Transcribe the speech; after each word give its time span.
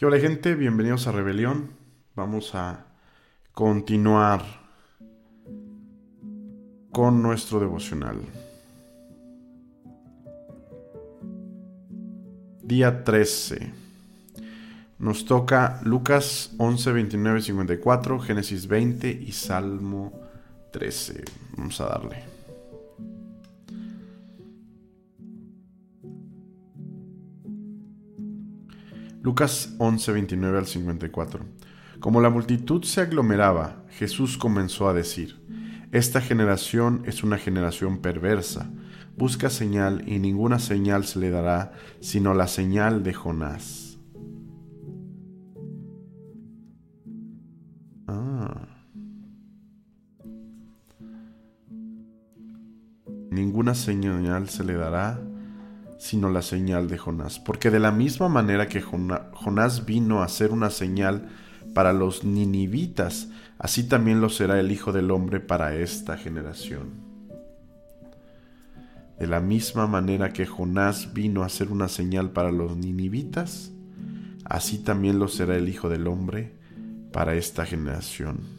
Hola 0.00 0.20
gente, 0.20 0.54
bienvenidos 0.54 1.08
a 1.08 1.12
Rebelión. 1.12 1.70
Vamos 2.14 2.54
a 2.54 2.86
continuar 3.52 4.44
con 6.92 7.20
nuestro 7.20 7.58
devocional. 7.58 8.20
Día 12.62 13.02
13. 13.02 13.72
Nos 15.00 15.24
toca 15.24 15.80
Lucas 15.82 16.52
11, 16.58 16.92
29, 16.92 17.42
54, 17.42 18.20
Génesis 18.20 18.68
20 18.68 19.10
y 19.10 19.32
Salmo 19.32 20.12
13. 20.70 21.24
Vamos 21.56 21.80
a 21.80 21.86
darle. 21.86 22.27
Lucas 29.28 29.74
11, 29.76 30.12
29 30.12 30.58
al 30.58 30.66
54. 30.66 31.44
Como 32.00 32.22
la 32.22 32.30
multitud 32.30 32.82
se 32.84 33.02
aglomeraba, 33.02 33.84
Jesús 33.90 34.38
comenzó 34.38 34.88
a 34.88 34.94
decir, 34.94 35.36
Esta 35.92 36.22
generación 36.22 37.02
es 37.04 37.22
una 37.22 37.36
generación 37.36 37.98
perversa, 37.98 38.70
busca 39.18 39.50
señal 39.50 40.02
y 40.08 40.18
ninguna 40.18 40.58
señal 40.58 41.04
se 41.04 41.18
le 41.18 41.28
dará 41.28 41.72
sino 42.00 42.32
la 42.32 42.46
señal 42.46 43.02
de 43.02 43.12
Jonás. 43.12 43.98
Ah. 48.06 48.66
Ninguna 53.30 53.74
señal 53.74 54.48
se 54.48 54.64
le 54.64 54.72
dará 54.72 55.20
sino 55.98 56.30
la 56.30 56.42
señal 56.42 56.88
de 56.88 56.96
Jonás. 56.96 57.38
Porque 57.38 57.70
de 57.70 57.80
la 57.80 57.92
misma 57.92 58.28
manera 58.28 58.68
que 58.68 58.80
Jonás 58.80 59.84
vino 59.84 60.22
a 60.22 60.28
ser 60.28 60.52
una 60.52 60.70
señal 60.70 61.28
para 61.74 61.92
los 61.92 62.24
ninivitas, 62.24 63.28
así 63.58 63.88
también 63.88 64.20
lo 64.20 64.30
será 64.30 64.58
el 64.58 64.72
Hijo 64.72 64.92
del 64.92 65.10
Hombre 65.10 65.40
para 65.40 65.74
esta 65.74 66.16
generación. 66.16 67.06
De 69.18 69.26
la 69.26 69.40
misma 69.40 69.86
manera 69.88 70.32
que 70.32 70.46
Jonás 70.46 71.12
vino 71.12 71.42
a 71.42 71.48
ser 71.48 71.72
una 71.72 71.88
señal 71.88 72.30
para 72.30 72.52
los 72.52 72.76
ninivitas, 72.76 73.72
así 74.44 74.78
también 74.78 75.18
lo 75.18 75.26
será 75.28 75.56
el 75.56 75.68
Hijo 75.68 75.88
del 75.88 76.06
Hombre 76.06 76.54
para 77.12 77.34
esta 77.34 77.66
generación. 77.66 78.57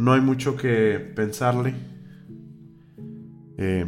No 0.00 0.14
hay 0.14 0.22
mucho 0.22 0.56
que 0.56 0.98
pensarle. 1.14 1.74
Eh, 3.58 3.84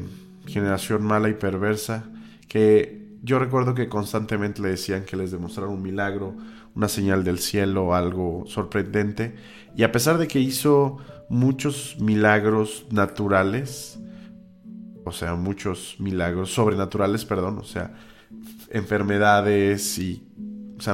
generación 0.46 1.02
mala 1.02 1.30
y 1.30 1.32
perversa. 1.32 2.04
Que 2.48 3.16
yo 3.22 3.38
recuerdo 3.38 3.74
que 3.74 3.88
constantemente 3.88 4.60
le 4.60 4.68
decían 4.68 5.06
que 5.06 5.16
les 5.16 5.30
demostraron 5.30 5.72
un 5.72 5.80
milagro, 5.80 6.36
una 6.74 6.88
señal 6.88 7.24
del 7.24 7.38
cielo, 7.38 7.94
algo 7.94 8.44
sorprendente. 8.46 9.36
Y 9.74 9.84
a 9.84 9.92
pesar 9.92 10.18
de 10.18 10.28
que 10.28 10.38
hizo 10.38 10.98
muchos 11.30 11.96
milagros 11.98 12.84
naturales, 12.90 13.98
o 15.06 15.12
sea, 15.12 15.34
muchos 15.34 15.96
milagros 15.98 16.52
sobrenaturales, 16.52 17.24
perdón, 17.24 17.56
o 17.56 17.64
sea, 17.64 17.94
enfermedades 18.68 19.98
y, 19.98 20.28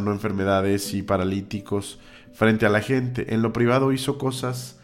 no 0.00 0.12
enfermedades 0.12 0.94
y 0.94 1.02
paralíticos 1.02 1.98
frente 2.34 2.66
a 2.66 2.68
la 2.68 2.82
gente. 2.82 3.34
En 3.34 3.42
lo 3.42 3.52
privado 3.52 3.90
hizo 3.90 4.16
cosas 4.16 4.77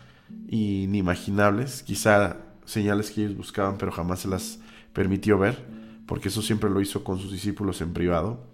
inimaginables, 0.48 1.82
quizá 1.82 2.38
señales 2.64 3.10
que 3.10 3.22
ellos 3.22 3.36
buscaban 3.36 3.76
pero 3.78 3.92
jamás 3.92 4.20
se 4.20 4.28
las 4.28 4.58
permitió 4.92 5.38
ver, 5.38 5.64
porque 6.06 6.28
eso 6.28 6.42
siempre 6.42 6.70
lo 6.70 6.80
hizo 6.80 7.04
con 7.04 7.18
sus 7.18 7.32
discípulos 7.32 7.80
en 7.80 7.92
privado. 7.92 8.46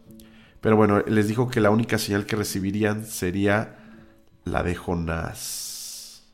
Pero 0.60 0.76
bueno, 0.76 1.00
les 1.00 1.28
dijo 1.28 1.48
que 1.48 1.60
la 1.60 1.70
única 1.70 1.98
señal 1.98 2.26
que 2.26 2.36
recibirían 2.36 3.04
sería 3.04 3.78
la 4.44 4.62
de 4.62 4.74
Jonás. 4.74 6.28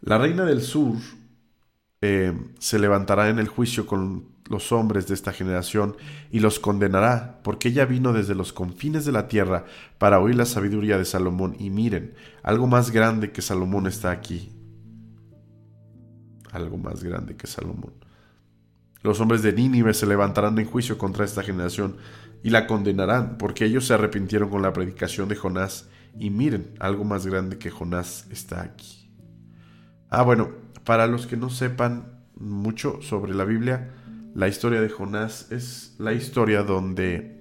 La 0.00 0.18
reina 0.18 0.44
del 0.44 0.62
sur 0.62 0.96
eh, 2.00 2.36
se 2.58 2.78
levantará 2.80 3.28
en 3.28 3.38
el 3.38 3.46
juicio 3.46 3.86
con 3.86 4.31
los 4.52 4.70
hombres 4.70 5.08
de 5.08 5.14
esta 5.14 5.32
generación 5.32 5.96
y 6.30 6.38
los 6.38 6.60
condenará, 6.60 7.40
porque 7.42 7.68
ella 7.68 7.86
vino 7.86 8.12
desde 8.12 8.36
los 8.36 8.52
confines 8.52 9.04
de 9.04 9.10
la 9.10 9.26
tierra 9.26 9.64
para 9.98 10.20
oír 10.20 10.36
la 10.36 10.44
sabiduría 10.44 10.98
de 10.98 11.04
Salomón. 11.04 11.56
Y 11.58 11.70
miren, 11.70 12.14
algo 12.44 12.68
más 12.68 12.92
grande 12.92 13.32
que 13.32 13.42
Salomón 13.42 13.88
está 13.88 14.12
aquí. 14.12 14.52
Algo 16.52 16.76
más 16.76 17.02
grande 17.02 17.34
que 17.34 17.46
Salomón. 17.46 17.94
Los 19.02 19.20
hombres 19.20 19.42
de 19.42 19.52
Nínive 19.52 19.94
se 19.94 20.06
levantarán 20.06 20.56
en 20.58 20.66
juicio 20.66 20.96
contra 20.96 21.24
esta 21.24 21.42
generación 21.42 21.96
y 22.44 22.50
la 22.50 22.66
condenarán, 22.66 23.38
porque 23.38 23.64
ellos 23.64 23.86
se 23.86 23.94
arrepintieron 23.94 24.50
con 24.50 24.62
la 24.62 24.72
predicación 24.72 25.28
de 25.28 25.36
Jonás. 25.36 25.88
Y 26.18 26.30
miren, 26.30 26.74
algo 26.78 27.04
más 27.04 27.26
grande 27.26 27.58
que 27.58 27.70
Jonás 27.70 28.26
está 28.30 28.62
aquí. 28.62 29.10
Ah, 30.10 30.22
bueno, 30.22 30.50
para 30.84 31.06
los 31.06 31.26
que 31.26 31.38
no 31.38 31.48
sepan 31.48 32.20
mucho 32.36 33.00
sobre 33.00 33.34
la 33.34 33.44
Biblia, 33.44 33.94
la 34.34 34.48
historia 34.48 34.80
de 34.80 34.88
Jonás 34.88 35.50
es 35.50 35.94
la 35.98 36.12
historia 36.12 36.62
donde 36.62 37.38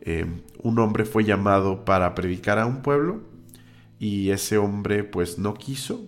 eh, 0.00 0.26
un 0.62 0.78
hombre 0.78 1.04
fue 1.04 1.24
llamado 1.24 1.84
para 1.84 2.14
predicar 2.14 2.58
a 2.58 2.66
un 2.66 2.82
pueblo 2.82 3.20
y 3.98 4.30
ese 4.30 4.58
hombre 4.58 5.02
pues 5.04 5.38
no 5.38 5.54
quiso, 5.54 6.06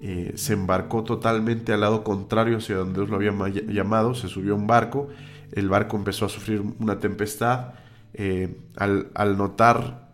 eh, 0.00 0.32
se 0.34 0.54
embarcó 0.54 1.04
totalmente 1.04 1.72
al 1.72 1.80
lado 1.80 2.02
contrario 2.02 2.58
hacia 2.58 2.76
donde 2.76 3.00
Dios 3.00 3.08
lo 3.08 3.16
había 3.16 3.32
llamado, 3.68 4.14
se 4.14 4.28
subió 4.28 4.54
a 4.54 4.56
un 4.56 4.66
barco, 4.66 5.08
el 5.52 5.68
barco 5.68 5.96
empezó 5.96 6.26
a 6.26 6.28
sufrir 6.28 6.62
una 6.80 6.98
tempestad, 6.98 7.74
eh, 8.12 8.56
al, 8.76 9.10
al, 9.14 9.36
notar 9.36 10.04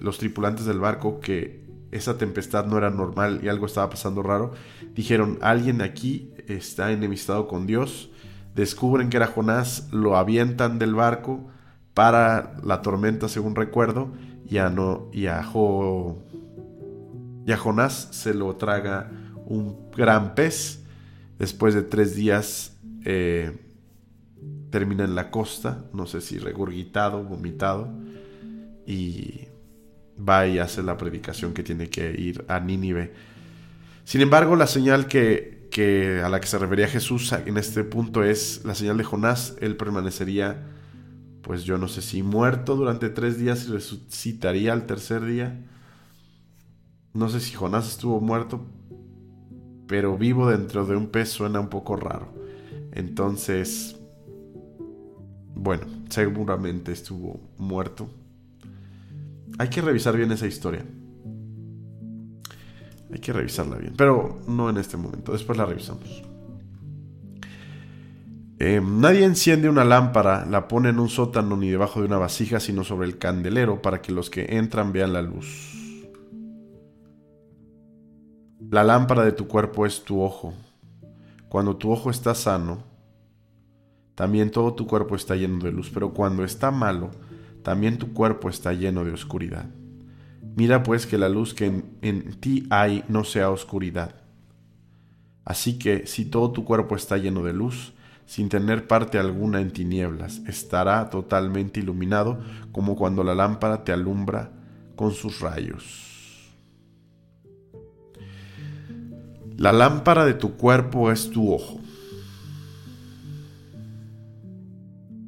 los 0.00 0.18
tripulantes 0.18 0.66
del 0.66 0.80
barco 0.80 1.20
que 1.20 1.64
esa 1.92 2.18
tempestad 2.18 2.66
no 2.66 2.76
era 2.78 2.90
normal 2.90 3.40
y 3.44 3.48
algo 3.48 3.66
estaba 3.66 3.88
pasando 3.88 4.24
raro, 4.24 4.52
dijeron, 4.94 5.38
alguien 5.40 5.82
aquí 5.82 6.32
está 6.48 6.90
enemistado 6.90 7.46
con 7.46 7.64
Dios, 7.66 8.09
descubren 8.54 9.10
que 9.10 9.16
era 9.16 9.26
Jonás, 9.26 9.88
lo 9.92 10.16
avientan 10.16 10.78
del 10.78 10.94
barco 10.94 11.48
para 11.94 12.56
la 12.64 12.82
tormenta, 12.82 13.28
según 13.28 13.54
recuerdo, 13.54 14.12
y 14.48 14.58
a, 14.58 14.68
no, 14.68 15.08
y 15.12 15.26
a, 15.26 15.42
Jonás 17.56 18.08
se 18.10 18.34
lo 18.34 18.56
traga 18.56 19.10
un 19.46 19.90
gran 19.96 20.34
pez. 20.34 20.82
Después 21.38 21.74
de 21.74 21.82
tres 21.82 22.14
días 22.14 22.76
eh, 23.04 23.58
termina 24.70 25.04
en 25.04 25.14
la 25.14 25.30
costa, 25.30 25.84
no 25.92 26.06
sé 26.06 26.20
si 26.20 26.38
regurgitado, 26.38 27.22
vomitado, 27.22 27.88
y 28.86 29.48
va 30.28 30.46
y 30.46 30.58
hace 30.58 30.82
la 30.82 30.96
predicación 30.96 31.54
que 31.54 31.62
tiene 31.62 31.88
que 31.88 32.10
ir 32.12 32.44
a 32.48 32.60
Nínive. 32.60 33.12
Sin 34.04 34.20
embargo, 34.20 34.56
la 34.56 34.66
señal 34.66 35.06
que 35.06 35.59
que 35.70 36.20
a 36.22 36.28
la 36.28 36.40
que 36.40 36.46
se 36.46 36.58
refería 36.58 36.88
Jesús 36.88 37.32
en 37.32 37.56
este 37.56 37.84
punto 37.84 38.24
es 38.24 38.64
la 38.64 38.74
señal 38.74 38.96
de 38.98 39.04
Jonás. 39.04 39.56
Él 39.60 39.76
permanecería, 39.76 40.66
pues 41.42 41.64
yo 41.64 41.78
no 41.78 41.88
sé 41.88 42.02
si 42.02 42.22
muerto 42.22 42.76
durante 42.76 43.08
tres 43.08 43.38
días 43.38 43.66
y 43.66 43.72
resucitaría 43.72 44.72
al 44.72 44.86
tercer 44.86 45.24
día. 45.24 45.64
No 47.14 47.28
sé 47.28 47.40
si 47.40 47.54
Jonás 47.54 47.88
estuvo 47.88 48.20
muerto, 48.20 48.66
pero 49.86 50.18
vivo 50.18 50.50
dentro 50.50 50.84
de 50.86 50.96
un 50.96 51.08
pez 51.08 51.30
suena 51.30 51.60
un 51.60 51.68
poco 51.68 51.96
raro. 51.96 52.32
Entonces, 52.92 53.96
bueno, 55.54 55.86
seguramente 56.08 56.92
estuvo 56.92 57.40
muerto. 57.58 58.10
Hay 59.58 59.68
que 59.68 59.80
revisar 59.80 60.16
bien 60.16 60.32
esa 60.32 60.46
historia. 60.46 60.84
Hay 63.12 63.18
que 63.18 63.32
revisarla 63.32 63.76
bien, 63.76 63.94
pero 63.96 64.40
no 64.46 64.70
en 64.70 64.76
este 64.76 64.96
momento, 64.96 65.32
después 65.32 65.58
la 65.58 65.66
revisamos. 65.66 66.22
Em, 68.58 69.00
nadie 69.00 69.24
enciende 69.24 69.70
una 69.70 69.84
lámpara, 69.84 70.44
la 70.44 70.68
pone 70.68 70.90
en 70.90 71.00
un 71.00 71.08
sótano 71.08 71.56
ni 71.56 71.70
debajo 71.70 72.00
de 72.00 72.06
una 72.06 72.18
vasija, 72.18 72.60
sino 72.60 72.84
sobre 72.84 73.06
el 73.06 73.16
candelero 73.16 73.80
para 73.80 74.02
que 74.02 74.12
los 74.12 74.28
que 74.28 74.58
entran 74.58 74.92
vean 74.92 75.14
la 75.14 75.22
luz. 75.22 75.70
La 78.70 78.84
lámpara 78.84 79.24
de 79.24 79.32
tu 79.32 79.48
cuerpo 79.48 79.86
es 79.86 80.04
tu 80.04 80.20
ojo. 80.20 80.52
Cuando 81.48 81.76
tu 81.76 81.90
ojo 81.90 82.10
está 82.10 82.34
sano, 82.34 82.84
también 84.14 84.50
todo 84.50 84.74
tu 84.74 84.86
cuerpo 84.86 85.16
está 85.16 85.34
lleno 85.36 85.64
de 85.64 85.72
luz, 85.72 85.90
pero 85.92 86.12
cuando 86.12 86.44
está 86.44 86.70
malo, 86.70 87.10
también 87.62 87.96
tu 87.96 88.12
cuerpo 88.12 88.50
está 88.50 88.74
lleno 88.74 89.04
de 89.04 89.12
oscuridad. 89.12 89.64
Mira 90.56 90.82
pues 90.82 91.06
que 91.06 91.18
la 91.18 91.28
luz 91.28 91.54
que 91.54 91.82
en, 92.02 92.40
ti 92.40 92.66
hay 92.70 93.04
no 93.08 93.24
sea 93.24 93.50
oscuridad. 93.50 94.14
Así 95.44 95.78
que 95.78 96.06
si 96.06 96.24
todo 96.24 96.52
tu 96.52 96.64
cuerpo 96.64 96.96
está 96.96 97.16
lleno 97.16 97.42
de 97.42 97.52
luz, 97.52 97.92
sin 98.26 98.48
tener 98.48 98.86
parte 98.86 99.18
alguna 99.18 99.60
en 99.60 99.72
tinieblas, 99.72 100.40
estará 100.46 101.10
totalmente 101.10 101.80
iluminado 101.80 102.38
como 102.72 102.96
cuando 102.96 103.24
la 103.24 103.34
lámpara 103.34 103.84
te 103.84 103.92
alumbra 103.92 104.50
con 104.96 105.12
sus 105.12 105.40
rayos. 105.40 106.10
La 109.56 109.72
lámpara 109.72 110.24
de 110.24 110.34
tu 110.34 110.56
cuerpo 110.56 111.10
es 111.10 111.30
tu 111.30 111.52
ojo. 111.52 111.80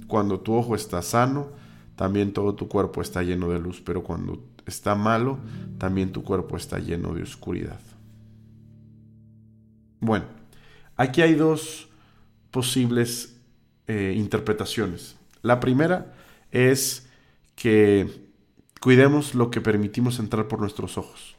Cuando 0.06 0.40
tu 0.40 0.54
ojo 0.54 0.74
está 0.74 1.02
sano, 1.02 1.48
también 2.02 2.32
todo 2.32 2.56
tu 2.56 2.66
cuerpo 2.66 3.00
está 3.00 3.22
lleno 3.22 3.48
de 3.48 3.60
luz, 3.60 3.80
pero 3.80 4.02
cuando 4.02 4.42
está 4.66 4.96
malo, 4.96 5.38
también 5.78 6.10
tu 6.10 6.24
cuerpo 6.24 6.56
está 6.56 6.80
lleno 6.80 7.14
de 7.14 7.22
oscuridad. 7.22 7.78
Bueno, 10.00 10.24
aquí 10.96 11.22
hay 11.22 11.34
dos 11.34 11.88
posibles 12.50 13.36
eh, 13.86 14.14
interpretaciones. 14.16 15.16
La 15.42 15.60
primera 15.60 16.12
es 16.50 17.08
que 17.54 18.10
cuidemos 18.80 19.36
lo 19.36 19.52
que 19.52 19.60
permitimos 19.60 20.18
entrar 20.18 20.48
por 20.48 20.58
nuestros 20.58 20.98
ojos, 20.98 21.36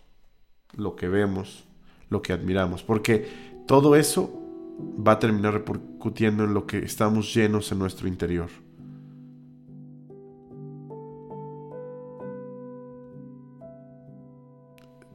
lo 0.77 0.95
que 0.95 1.09
vemos, 1.09 1.65
lo 2.09 2.21
que 2.21 2.31
admiramos, 2.31 2.83
porque 2.83 3.27
todo 3.67 3.97
eso 3.97 4.31
va 5.05 5.11
a 5.11 5.19
terminar 5.19 5.55
repercutiendo 5.55 6.45
en 6.45 6.53
lo 6.53 6.65
que 6.65 6.77
estamos 6.77 7.33
llenos 7.33 7.69
en 7.73 7.79
nuestro 7.79 8.07
interior. 8.07 8.62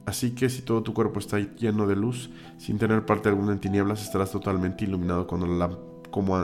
Así 0.09 0.31
que 0.31 0.49
si 0.49 0.63
todo 0.63 0.81
tu 0.81 0.91
cuerpo 0.91 1.19
está 1.19 1.37
lleno 1.37 1.85
de 1.85 1.95
luz, 1.95 2.31
sin 2.57 2.79
tener 2.79 3.05
parte 3.05 3.29
alguna 3.29 3.51
en 3.51 3.59
tinieblas, 3.59 4.01
estarás 4.01 4.31
totalmente 4.31 4.85
iluminado 4.85 5.27
cuando 5.27 5.45
la, 5.45 5.69
como, 6.09 6.35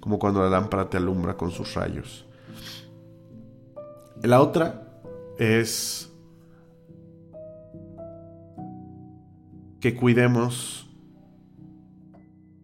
como 0.00 0.18
cuando 0.18 0.40
la 0.40 0.48
lámpara 0.48 0.88
te 0.88 0.96
alumbra 0.96 1.36
con 1.36 1.50
sus 1.50 1.74
rayos. 1.74 2.24
La 4.22 4.40
otra 4.40 5.02
es 5.38 6.10
que 9.78 9.94
cuidemos 9.94 10.88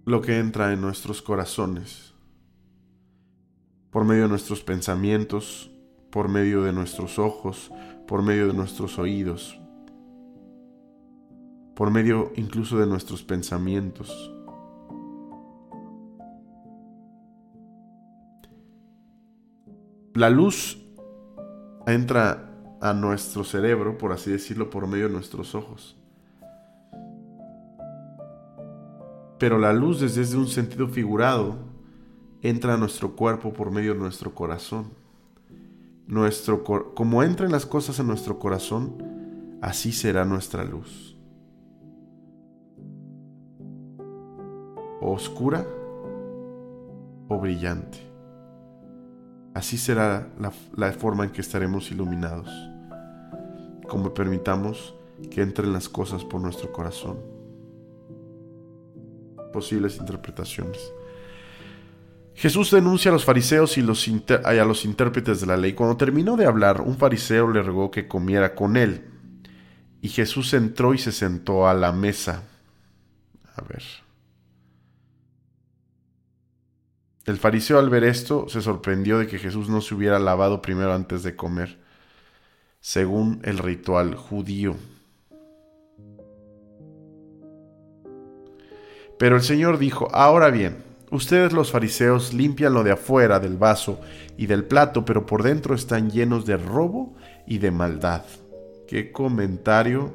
lo 0.07 0.23
que 0.23 0.39
entra 0.39 0.73
en 0.73 0.81
nuestros 0.81 1.21
corazones, 1.21 2.15
por 3.91 4.07
medio 4.07 4.23
de 4.23 4.29
nuestros 4.31 4.63
pensamientos, 4.63 5.71
por 6.11 6.31
medio 6.31 6.63
de 6.63 6.73
nuestros 6.73 7.19
ojos, 7.19 7.71
por 8.07 8.23
medio 8.23 8.47
de 8.47 8.55
nuestros 8.55 8.99
oídos, 8.99 9.61
por 11.79 11.93
medio 11.93 12.33
incluso 12.35 12.77
de 12.77 12.89
nuestros 12.89 13.23
pensamientos. 13.23 14.35
La 20.13 20.29
luz 20.29 20.85
entra 21.87 22.51
a 22.81 22.93
nuestro 22.95 23.45
cerebro, 23.45 23.97
por 23.97 24.11
así 24.11 24.29
decirlo, 24.29 24.71
por 24.71 24.89
medio 24.89 25.07
de 25.07 25.13
nuestros 25.13 25.55
ojos. 25.55 25.97
Pero 29.39 29.61
la 29.61 29.73
luz 29.73 30.01
desde 30.01 30.37
un 30.37 30.49
sentido 30.49 30.89
figurado 30.89 31.59
entra 32.43 32.75
a 32.75 32.77
nuestro 32.77 33.15
cuerpo 33.15 33.53
por 33.53 33.71
medio 33.71 33.95
de 33.95 34.01
nuestro 34.01 34.35
corazón. 34.35 34.91
Nuestro 36.09 36.65
como 36.65 37.23
entran 37.23 37.53
las 37.53 37.67
cosas 37.67 38.01
en 38.01 38.09
nuestro 38.09 38.41
corazón, 38.41 39.61
así 39.63 39.93
será 39.93 40.25
nuestra 40.25 40.65
luz. 40.65 41.18
Oscura 45.11 45.67
o 47.29 47.39
brillante. 47.39 47.99
Así 49.55 49.77
será 49.77 50.29
la, 50.77 50.93
forma 50.93 51.25
en 51.25 51.31
que 51.31 51.41
estaremos 51.41 51.91
iluminados, 51.91 52.49
como 53.89 54.15
permitamos 54.15 54.95
que 55.31 55.43
entren 55.43 55.73
las 55.73 55.89
cosas 55.89 56.25
por 56.25 56.41
nuestro 56.41 56.71
corazón 56.73 57.39
posibles 59.53 59.97
interpretaciones. 59.97 60.93
Jesús 62.35 62.71
denuncia 62.71 63.11
a 63.11 63.13
los 63.13 63.25
fariseos 63.25 63.77
y, 63.79 63.83
los 63.83 64.09
a 64.45 64.53
los 64.65 64.85
intérpretes 64.85 65.41
de 65.41 65.47
la 65.47 65.57
ley. 65.57 65.73
Cuando 65.73 65.97
terminó 65.97 66.37
de 66.37 66.47
hablar, 66.47 66.81
un 66.81 66.97
fariseo 66.97 67.51
le 67.51 67.63
rogó 67.63 67.91
que 67.91 68.07
comiera 68.07 68.55
con 68.55 68.77
él. 68.77 69.05
Y 70.01 70.09
Jesús 70.09 70.55
entró 70.55 70.95
y 70.95 70.99
se 70.99 71.11
sentó 71.11 71.67
a 71.67 71.75
la 71.75 71.91
mesa. 71.91 72.45
A 73.57 73.63
ver. 73.63 73.83
El 77.29 77.37
fariseo 77.37 77.79
al 77.79 77.91
ver 77.91 78.05
esto 78.05 78.49
se 78.49 78.63
sorprendió 78.63 79.19
de 79.19 79.27
que 79.27 79.39
Jesús 79.39 79.69
no 79.69 79.83
se 79.83 79.95
hubiera 79.95 80.19
lavado 80.19 80.63
primero 80.63 80.95
antes 80.95 81.23
de 81.23 81.37
comer, 81.37 81.77
según 82.81 83.43
el 83.45 83.59
ritual 83.59 84.15
judío. 84.15 84.77
Pero 89.19 89.37
el 89.37 89.43
Señor 89.43 89.77
dijo, 89.77 90.09
ahora 90.15 90.49
bien, 90.49 90.79
ustedes 91.11 91.53
los 91.53 91.71
fariseos 91.71 92.33
limpian 92.33 92.73
lo 92.73 92.83
de 92.83 92.93
afuera 92.93 93.39
del 93.41 93.59
vaso 93.59 94.01
y 94.39 94.47
del 94.47 94.65
plato, 94.65 95.05
pero 95.05 95.27
por 95.27 95.43
dentro 95.43 95.75
están 95.75 96.11
llenos 96.11 96.47
de 96.47 96.57
robo 96.57 97.15
y 97.47 97.59
de 97.59 97.71
maldad. 97.71 98.23
Qué 98.87 99.13
comentario 99.13 100.15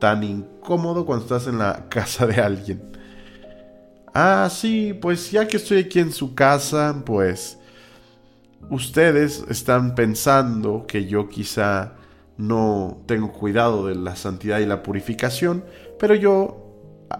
tan 0.00 0.24
incómodo 0.24 1.06
cuando 1.06 1.26
estás 1.26 1.46
en 1.46 1.58
la 1.58 1.88
casa 1.90 2.26
de 2.26 2.40
alguien. 2.40 2.90
Ah, 4.14 4.48
sí, 4.50 4.92
pues 5.00 5.30
ya 5.30 5.46
que 5.46 5.56
estoy 5.56 5.78
aquí 5.78 6.00
en 6.00 6.12
su 6.12 6.34
casa, 6.34 7.02
pues 7.06 7.58
ustedes 8.70 9.44
están 9.48 9.94
pensando 9.94 10.84
que 10.86 11.06
yo 11.06 11.28
quizá 11.28 11.94
no 12.36 13.02
tengo 13.06 13.32
cuidado 13.32 13.86
de 13.86 13.94
la 13.94 14.16
santidad 14.16 14.58
y 14.60 14.66
la 14.66 14.82
purificación, 14.82 15.64
pero 15.98 16.14
yo 16.14 16.70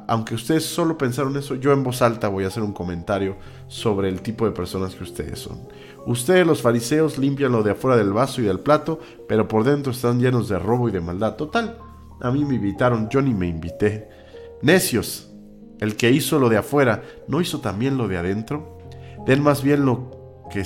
aunque 0.06 0.34
ustedes 0.34 0.64
solo 0.64 0.96
pensaron 0.96 1.36
eso, 1.36 1.56
yo 1.56 1.72
en 1.72 1.82
voz 1.82 2.00
alta 2.02 2.28
voy 2.28 2.44
a 2.44 2.48
hacer 2.48 2.62
un 2.62 2.72
comentario 2.72 3.36
sobre 3.66 4.08
el 4.08 4.22
tipo 4.22 4.46
de 4.46 4.52
personas 4.52 4.94
que 4.94 5.02
ustedes 5.02 5.38
son. 5.40 5.58
Ustedes 6.06 6.46
los 6.46 6.62
fariseos 6.62 7.18
limpian 7.18 7.52
lo 7.52 7.62
de 7.62 7.72
afuera 7.72 7.96
del 7.96 8.12
vaso 8.12 8.40
y 8.40 8.44
del 8.44 8.60
plato, 8.60 9.00
pero 9.28 9.48
por 9.48 9.64
dentro 9.64 9.92
están 9.92 10.20
llenos 10.20 10.48
de 10.48 10.58
robo 10.58 10.88
y 10.88 10.92
de 10.92 11.00
maldad. 11.00 11.34
Total, 11.34 11.78
a 12.20 12.30
mí 12.30 12.44
me 12.44 12.54
invitaron, 12.54 13.08
yo 13.08 13.20
ni 13.20 13.34
me 13.34 13.48
invité. 13.48 14.08
Necios, 14.62 15.29
el 15.80 15.96
que 15.96 16.10
hizo 16.10 16.38
lo 16.38 16.48
de 16.48 16.58
afuera, 16.58 17.02
¿no 17.26 17.40
hizo 17.40 17.60
también 17.60 17.98
lo 17.98 18.08
de 18.08 18.18
adentro? 18.18 18.78
Den 19.26 19.42
más 19.42 19.62
bien 19.62 19.84
lo 19.84 20.10
que 20.50 20.64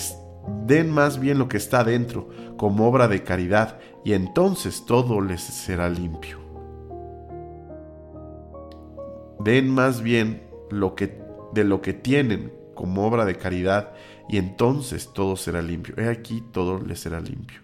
den 0.67 0.91
más 0.91 1.19
bien 1.19 1.39
lo 1.39 1.49
que 1.49 1.57
está 1.57 1.81
adentro 1.81 2.29
como 2.57 2.87
obra 2.87 3.09
de 3.09 3.23
caridad, 3.23 3.79
y 4.05 4.13
entonces 4.13 4.85
todo 4.87 5.21
les 5.21 5.41
será 5.41 5.89
limpio 5.89 6.45
den 9.45 9.69
más 9.69 10.03
bien 10.03 10.43
lo 10.71 10.95
que, 10.95 11.21
de 11.53 11.65
lo 11.65 11.83
que 11.83 11.93
tienen 11.93 12.53
como 12.75 13.07
obra 13.07 13.25
de 13.25 13.37
caridad, 13.37 13.93
y 14.29 14.39
entonces 14.39 15.13
todo 15.13 15.37
será 15.37 15.63
limpio. 15.63 15.95
He 15.99 16.09
aquí 16.09 16.43
todo 16.51 16.81
les 16.81 16.99
será 16.99 17.21
limpio. 17.21 17.64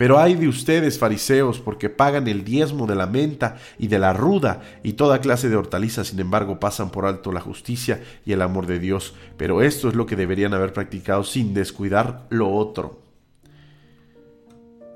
Pero 0.00 0.18
hay 0.18 0.34
de 0.34 0.48
ustedes, 0.48 0.98
fariseos, 0.98 1.60
porque 1.60 1.90
pagan 1.90 2.26
el 2.26 2.42
diezmo 2.42 2.86
de 2.86 2.94
la 2.94 3.06
menta 3.06 3.58
y 3.78 3.88
de 3.88 3.98
la 3.98 4.14
ruda 4.14 4.62
y 4.82 4.94
toda 4.94 5.20
clase 5.20 5.50
de 5.50 5.56
hortalizas, 5.56 6.06
sin 6.06 6.20
embargo 6.20 6.58
pasan 6.58 6.88
por 6.88 7.04
alto 7.04 7.32
la 7.32 7.42
justicia 7.42 8.02
y 8.24 8.32
el 8.32 8.40
amor 8.40 8.66
de 8.66 8.78
Dios. 8.78 9.14
Pero 9.36 9.60
esto 9.60 9.90
es 9.90 9.94
lo 9.94 10.06
que 10.06 10.16
deberían 10.16 10.54
haber 10.54 10.72
practicado 10.72 11.22
sin 11.22 11.52
descuidar 11.52 12.26
lo 12.30 12.50
otro. 12.50 13.02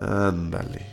Ándale. 0.01 0.87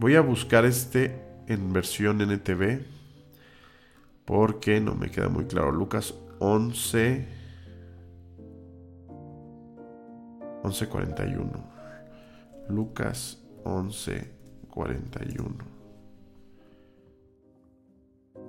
Voy 0.00 0.16
a 0.16 0.20
buscar 0.20 0.64
este 0.64 1.14
en 1.46 1.72
versión 1.72 2.20
NTV 2.20 2.80
porque 4.24 4.80
no 4.80 4.96
me 4.96 5.12
queda 5.12 5.28
muy 5.28 5.44
claro. 5.44 5.70
Lucas 5.70 6.12
11 6.44 7.26
11:41. 10.62 11.50
Lucas 12.68 13.42
11:41. 13.64 15.64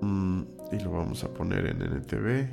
Mm, 0.02 0.42
y 0.72 0.80
lo 0.80 0.92
vamos 0.92 1.24
a 1.24 1.34
poner 1.34 1.66
en 1.68 1.82
NTV. 1.82 2.50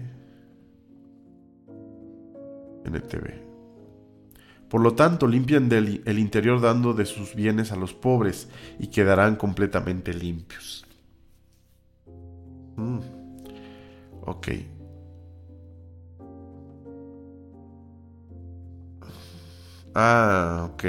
NTV. 2.85 3.53
Por 4.69 4.81
lo 4.81 4.95
tanto, 4.95 5.27
limpian 5.27 5.71
el 5.73 6.19
interior 6.19 6.61
dando 6.61 6.95
de 6.95 7.05
sus 7.05 7.35
bienes 7.35 7.73
a 7.73 7.77
los 7.77 7.95
pobres 7.95 8.49
y 8.79 8.89
quedarán 8.89 9.37
completamente 9.37 10.15
limpios. 10.15 10.87
Mm. 12.77 13.01
Ok. 14.25 14.49
Ah, 19.95 20.71
ok. 20.73 20.85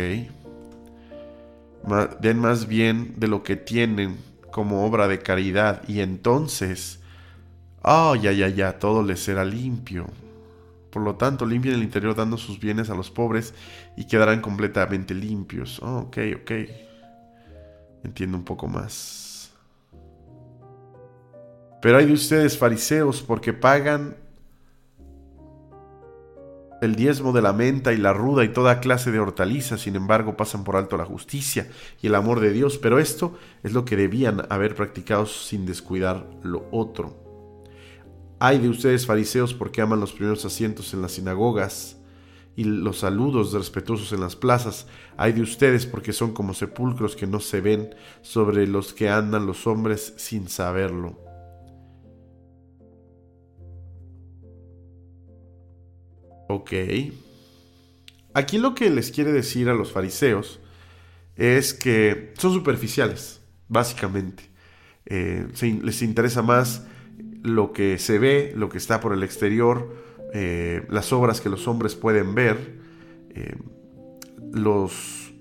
Den 2.21 2.39
más 2.39 2.67
bien 2.67 3.15
de 3.17 3.27
lo 3.27 3.43
que 3.43 3.55
tienen 3.55 4.17
como 4.51 4.85
obra 4.85 5.07
de 5.07 5.19
caridad 5.19 5.81
y 5.87 5.99
entonces, 5.99 6.99
oh, 7.81 8.15
ya, 8.15 8.31
ya, 8.31 8.47
ya, 8.47 8.79
todo 8.79 9.03
les 9.03 9.21
será 9.21 9.43
limpio. 9.43 10.07
Por 10.91 11.01
lo 11.01 11.15
tanto, 11.15 11.45
limpien 11.45 11.73
el 11.75 11.83
interior 11.83 12.15
dando 12.15 12.37
sus 12.37 12.59
bienes 12.59 12.89
a 12.89 12.95
los 12.95 13.09
pobres 13.09 13.53
y 13.97 14.05
quedarán 14.05 14.41
completamente 14.41 15.13
limpios. 15.13 15.79
Oh, 15.81 15.99
ok, 16.07 16.17
ok. 16.41 16.51
Entiendo 18.03 18.37
un 18.37 18.45
poco 18.45 18.67
más. 18.67 19.51
Pero 21.81 21.97
hay 21.97 22.05
de 22.05 22.13
ustedes, 22.13 22.57
fariseos, 22.57 23.21
porque 23.21 23.51
pagan 23.51 24.15
el 26.83 26.95
diezmo 26.95 27.31
de 27.31 27.41
la 27.41 27.53
menta 27.53 27.93
y 27.93 27.97
la 27.97 28.13
ruda 28.13 28.43
y 28.43 28.49
toda 28.49 28.79
clase 28.79 29.11
de 29.11 29.19
hortalizas, 29.19 29.81
sin 29.81 29.95
embargo 29.95 30.37
pasan 30.37 30.63
por 30.63 30.75
alto 30.75 30.97
la 30.97 31.05
justicia 31.05 31.69
y 32.01 32.07
el 32.07 32.15
amor 32.15 32.39
de 32.39 32.51
Dios, 32.51 32.77
pero 32.77 32.99
esto 32.99 33.37
es 33.63 33.73
lo 33.73 33.85
que 33.85 33.95
debían 33.95 34.45
haber 34.49 34.75
practicado 34.75 35.25
sin 35.25 35.65
descuidar 35.65 36.27
lo 36.43 36.67
otro. 36.71 37.23
Hay 38.39 38.59
de 38.59 38.69
ustedes 38.69 39.05
fariseos 39.05 39.53
porque 39.53 39.81
aman 39.81 39.99
los 40.01 40.11
primeros 40.11 40.43
asientos 40.43 40.93
en 40.93 41.01
las 41.01 41.13
sinagogas 41.13 41.97
y 42.55 42.65
los 42.65 42.99
saludos 42.99 43.53
respetuosos 43.53 44.11
en 44.11 44.19
las 44.19 44.35
plazas. 44.35 44.85
Hay 45.17 45.31
de 45.31 45.41
ustedes 45.41 45.85
porque 45.85 46.13
son 46.13 46.33
como 46.33 46.53
sepulcros 46.53 47.15
que 47.15 47.27
no 47.27 47.39
se 47.39 47.61
ven, 47.61 47.95
sobre 48.21 48.67
los 48.67 48.93
que 48.93 49.09
andan 49.09 49.45
los 49.45 49.65
hombres 49.65 50.13
sin 50.17 50.49
saberlo. 50.49 51.22
Ok. 56.53 56.71
Aquí 58.35 58.59
lo 58.59 58.75
que 58.75 58.91
les 58.91 59.09
quiere 59.09 59.31
decir 59.31 59.69
a 59.69 59.73
los 59.73 59.91
fariseos 59.91 60.59
es 61.35 61.73
que 61.73 62.31
son 62.37 62.53
superficiales, 62.53 63.41
básicamente. 63.67 64.51
Eh, 65.07 65.47
les 65.81 66.03
interesa 66.03 66.43
más 66.43 66.85
lo 67.41 67.73
que 67.73 67.97
se 67.97 68.19
ve, 68.19 68.53
lo 68.55 68.69
que 68.69 68.77
está 68.77 68.99
por 68.99 69.13
el 69.13 69.23
exterior, 69.23 69.95
eh, 70.35 70.85
las 70.91 71.11
obras 71.11 71.41
que 71.41 71.49
los 71.49 71.67
hombres 71.67 71.95
pueden 71.95 72.35
ver, 72.35 72.79
eh, 73.31 73.55
los, 74.51 75.33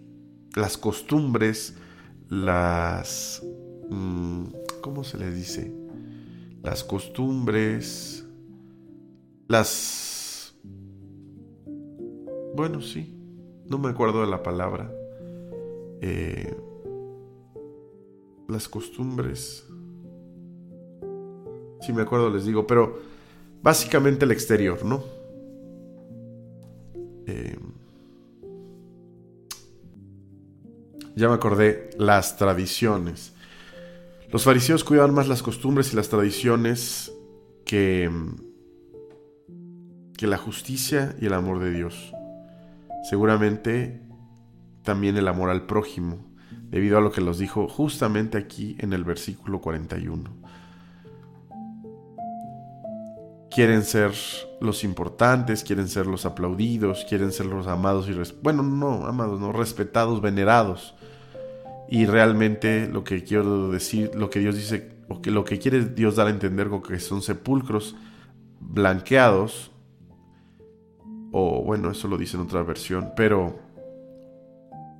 las 0.54 0.78
costumbres, 0.78 1.76
las... 2.30 3.42
Mm, 3.90 4.46
¿Cómo 4.80 5.04
se 5.04 5.18
les 5.18 5.34
dice? 5.34 5.74
Las 6.62 6.82
costumbres, 6.82 8.24
las 9.46 10.11
bueno, 12.54 12.80
sí. 12.80 13.18
No 13.66 13.78
me 13.78 13.88
acuerdo 13.88 14.20
de 14.20 14.26
la 14.26 14.42
palabra. 14.42 14.90
Eh, 16.00 16.54
las 18.48 18.68
costumbres. 18.68 19.66
Si 21.80 21.92
me 21.92 22.02
acuerdo 22.02 22.30
les 22.30 22.44
digo, 22.44 22.66
pero 22.66 22.98
básicamente 23.62 24.24
el 24.24 24.30
exterior, 24.30 24.84
¿no? 24.84 25.02
Eh, 27.26 27.56
ya 31.16 31.28
me 31.28 31.34
acordé, 31.34 31.90
las 31.98 32.36
tradiciones. 32.36 33.32
Los 34.30 34.44
fariseos 34.44 34.84
cuidaban 34.84 35.14
más 35.14 35.28
las 35.28 35.42
costumbres 35.42 35.92
y 35.92 35.96
las 35.96 36.08
tradiciones 36.08 37.12
que, 37.64 38.10
que 40.16 40.26
la 40.26 40.38
justicia 40.38 41.16
y 41.20 41.26
el 41.26 41.34
amor 41.34 41.58
de 41.58 41.70
Dios 41.70 42.12
seguramente 43.02 44.02
también 44.82 45.16
el 45.16 45.28
amor 45.28 45.50
al 45.50 45.66
prójimo, 45.66 46.18
debido 46.70 46.98
a 46.98 47.00
lo 47.00 47.12
que 47.12 47.20
los 47.20 47.38
dijo 47.38 47.68
justamente 47.68 48.38
aquí 48.38 48.76
en 48.78 48.92
el 48.92 49.04
versículo 49.04 49.60
41. 49.60 50.30
Quieren 53.50 53.82
ser 53.82 54.12
los 54.60 54.82
importantes, 54.82 55.62
quieren 55.62 55.88
ser 55.88 56.06
los 56.06 56.24
aplaudidos, 56.24 57.04
quieren 57.06 57.32
ser 57.32 57.46
los 57.46 57.66
amados 57.66 58.08
y 58.08 58.14
bueno, 58.42 58.62
no 58.62 59.04
amados, 59.04 59.38
no 59.40 59.52
respetados, 59.52 60.22
venerados. 60.22 60.94
Y 61.90 62.06
realmente 62.06 62.88
lo 62.88 63.04
que 63.04 63.22
quiero 63.22 63.70
decir, 63.70 64.12
lo 64.14 64.30
que 64.30 64.38
Dios 64.38 64.56
dice, 64.56 64.92
o 65.08 65.20
lo 65.26 65.44
que 65.44 65.58
quiere 65.58 65.84
Dios 65.84 66.16
dar 66.16 66.28
a 66.28 66.30
entender 66.30 66.70
con 66.70 66.82
que 66.82 66.98
son 66.98 67.20
sepulcros 67.20 67.94
blanqueados, 68.60 69.71
o 71.32 71.62
bueno, 71.62 71.90
eso 71.90 72.06
lo 72.08 72.18
dice 72.18 72.36
en 72.36 72.42
otra 72.42 72.62
versión, 72.62 73.12
pero 73.16 73.58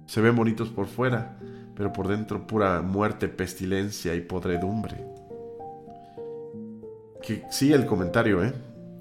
se 0.07 0.21
ven 0.21 0.35
bonitos 0.35 0.71
por 0.71 0.87
fuera, 0.87 1.39
pero 1.77 1.93
por 1.93 2.09
dentro 2.09 2.47
pura 2.47 2.81
muerte, 2.83 3.29
pestilencia 3.29 4.15
y 4.15 4.23
podredumbre. 4.23 5.07
Que 7.23 7.45
sigue 7.51 7.75
el 7.75 7.87
comentario, 7.87 8.43
¿eh? 8.43 8.53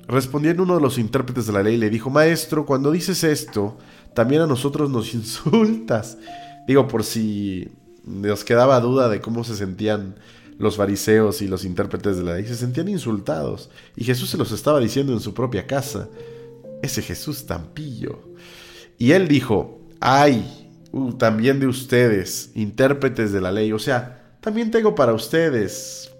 Respondiendo 0.08 0.64
uno 0.64 0.76
de 0.76 0.82
los 0.82 0.98
intérpretes 0.98 1.48
de 1.48 1.54
la 1.54 1.64
ley, 1.64 1.78
le 1.78 1.90
dijo, 1.90 2.10
Maestro, 2.10 2.66
cuando 2.66 2.92
dices 2.92 3.24
esto, 3.24 3.78
también 4.14 4.42
a 4.42 4.48
nosotros 4.48 4.90
nos 4.90 5.14
insultas. 5.14 6.18
Digo, 6.68 6.88
por 6.88 7.04
si 7.04 7.70
nos 8.04 8.44
quedaba 8.44 8.80
duda 8.82 9.08
de 9.08 9.22
cómo 9.22 9.44
se 9.44 9.56
sentían 9.56 10.16
los 10.58 10.76
fariseos 10.76 11.42
y 11.42 11.48
los 11.48 11.64
intérpretes 11.64 12.18
de 12.18 12.24
la 12.24 12.36
ley, 12.36 12.46
se 12.46 12.56
sentían 12.56 12.90
insultados. 12.90 13.70
Y 13.96 14.04
Jesús 14.04 14.30
se 14.30 14.38
los 14.38 14.52
estaba 14.52 14.80
diciendo 14.80 15.14
en 15.14 15.22
su 15.22 15.34
propia 15.34 15.66
casa 15.66 16.10
ese 16.82 17.02
Jesús 17.02 17.46
tan 17.46 17.74
pillo. 17.74 18.20
Y 18.98 19.12
él 19.14 19.28
dijo, 19.28 19.82
ay, 20.00 20.70
uh, 20.92 21.14
también 21.14 21.60
de 21.60 21.68
ustedes, 21.68 22.52
intérpretes 22.56 23.32
de 23.32 23.42
la 23.42 23.52
ley, 23.52 23.72
o 23.72 23.80
sea, 23.80 24.36
también 24.42 24.72
tengo 24.72 24.96
para 24.96 25.14
ustedes. 25.14 26.12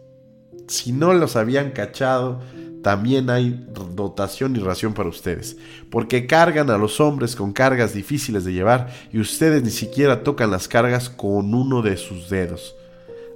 Si 0.68 0.92
no 0.92 1.14
los 1.14 1.36
habían 1.36 1.72
cachado, 1.72 2.42
también 2.82 3.30
hay 3.30 3.66
dotación 3.96 4.56
y 4.56 4.60
ración 4.60 4.94
para 4.94 5.10
ustedes, 5.10 5.58
porque 5.90 6.26
cargan 6.26 6.70
a 6.70 6.78
los 6.78 7.00
hombres 7.00 7.36
con 7.36 7.54
cargas 7.54 7.94
difíciles 7.94 8.44
de 8.44 8.54
llevar 8.54 8.92
y 9.12 9.20
ustedes 9.20 9.64
ni 9.64 9.70
siquiera 9.70 10.24
tocan 10.24 10.52
las 10.52 10.68
cargas 10.68 11.10
con 11.10 11.54
uno 11.54 11.82
de 11.82 11.98
sus 11.98 12.30
dedos. 12.30 12.76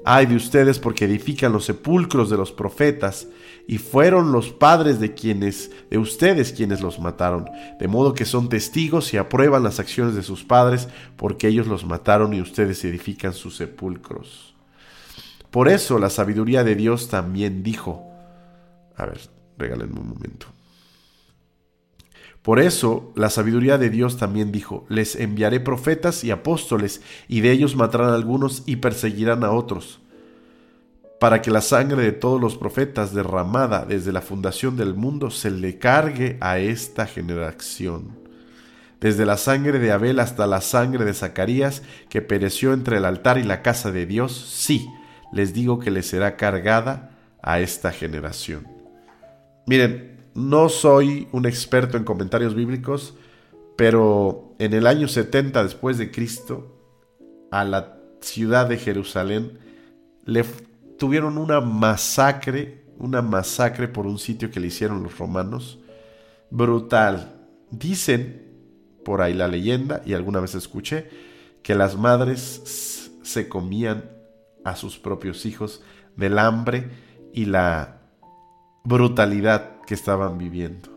Ay 0.04 0.28
de 0.28 0.36
ustedes 0.36 0.80
porque 0.80 1.06
edifican 1.06 1.52
los 1.52 1.66
sepulcros 1.66 2.30
de 2.30 2.38
los 2.38 2.52
profetas 2.52 3.28
y 3.68 3.78
fueron 3.78 4.32
los 4.32 4.52
padres 4.52 5.00
de 5.00 5.14
quienes 5.14 5.72
de 5.90 5.98
ustedes 5.98 6.52
quienes 6.52 6.82
los 6.82 7.00
mataron, 7.00 7.50
de 7.80 7.88
modo 7.88 8.14
que 8.14 8.26
son 8.26 8.50
testigos 8.50 9.14
y 9.14 9.18
aprueban 9.18 9.64
las 9.64 9.80
acciones 9.80 10.16
de 10.16 10.24
sus 10.24 10.44
padres 10.44 10.88
porque 11.16 11.48
ellos 11.48 11.68
los 11.68 11.86
mataron 11.86 12.34
y 12.34 12.42
ustedes 12.42 12.84
edifican 12.86 13.34
sus 13.34 13.56
sepulcros. 13.56 14.56
Por 15.52 15.70
eso 15.70 16.00
la 16.00 16.10
sabiduría 16.10 16.64
de 16.64 16.76
Dios 16.76 17.08
también 17.08 17.64
dijo, 17.64 18.12
a 18.98 19.06
ver, 19.06 19.20
regálenme 19.58 20.00
un 20.00 20.10
momento. 20.10 20.48
Por 22.42 22.60
eso 22.60 23.12
la 23.16 23.32
sabiduría 23.32 23.80
de 23.80 23.90
Dios 23.90 24.18
también 24.18 24.52
dijo, 24.52 24.86
les 24.88 25.16
enviaré 25.16 25.60
profetas 25.60 26.24
y 26.24 26.30
apóstoles, 26.30 27.02
y 27.28 27.42
de 27.42 27.52
ellos 27.52 27.76
matarán 27.76 28.10
a 28.10 28.16
algunos 28.16 28.62
y 28.68 28.76
perseguirán 28.76 29.44
a 29.44 29.52
otros, 29.52 30.00
para 31.20 31.42
que 31.42 31.52
la 31.52 31.62
sangre 31.62 32.04
de 32.04 32.12
todos 32.12 32.42
los 32.42 32.58
profetas 32.58 33.14
derramada 33.14 33.86
desde 33.86 34.12
la 34.12 34.22
fundación 34.22 34.76
del 34.76 34.94
mundo 34.94 35.32
se 35.32 35.50
le 35.50 35.78
cargue 35.78 36.38
a 36.42 36.60
esta 36.60 37.06
generación. 37.06 38.20
Desde 39.00 39.26
la 39.26 39.38
sangre 39.38 39.80
de 39.80 39.92
Abel 39.92 40.20
hasta 40.20 40.48
la 40.48 40.62
sangre 40.62 41.06
de 41.06 41.14
Zacarías, 41.14 41.84
que 42.10 42.22
pereció 42.22 42.74
entre 42.74 42.98
el 42.98 43.06
altar 43.06 43.38
y 43.38 43.44
la 43.44 43.62
casa 43.62 43.92
de 43.92 44.06
Dios, 44.06 44.34
sí, 44.34 44.88
les 45.32 45.54
digo 45.54 45.80
que 45.80 45.92
le 45.92 46.02
será 46.02 46.38
cargada 46.38 47.12
a 47.42 47.60
esta 47.60 47.92
generación. 47.92 48.68
Miren, 49.68 50.30
no 50.34 50.70
soy 50.70 51.28
un 51.32 51.46
experto 51.46 51.98
en 51.98 52.04
comentarios 52.04 52.56
bíblicos, 52.56 53.16
pero 53.78 54.56
en 54.60 54.74
el 54.74 54.88
año 54.88 55.08
70 55.08 55.64
después 55.64 55.98
de 55.98 56.12
Cristo, 56.12 56.76
a 57.52 57.64
la 57.64 57.98
ciudad 58.22 58.68
de 58.68 58.78
Jerusalén 58.78 59.60
le 60.26 60.44
tuvieron 60.98 61.38
una 61.38 61.62
masacre, 61.62 62.86
una 62.98 63.22
masacre 63.22 63.88
por 63.88 64.06
un 64.08 64.18
sitio 64.18 64.52
que 64.52 64.60
le 64.60 64.68
hicieron 64.68 65.04
los 65.04 65.18
romanos, 65.18 65.80
brutal. 66.50 67.48
Dicen, 67.72 68.46
por 69.04 69.22
ahí 69.22 69.34
la 69.34 69.48
leyenda, 69.48 70.02
y 70.06 70.14
alguna 70.14 70.40
vez 70.40 70.56
escuché, 70.56 71.10
que 71.62 71.76
las 71.76 71.98
madres 71.98 73.12
se 73.24 73.50
comían 73.50 74.12
a 74.64 74.76
sus 74.76 74.98
propios 74.98 75.46
hijos 75.46 75.82
del 76.16 76.40
hambre 76.40 76.90
y 77.34 77.46
la 77.46 78.02
brutalidad 78.84 79.82
que 79.82 79.94
estaban 79.94 80.38
viviendo. 80.38 80.90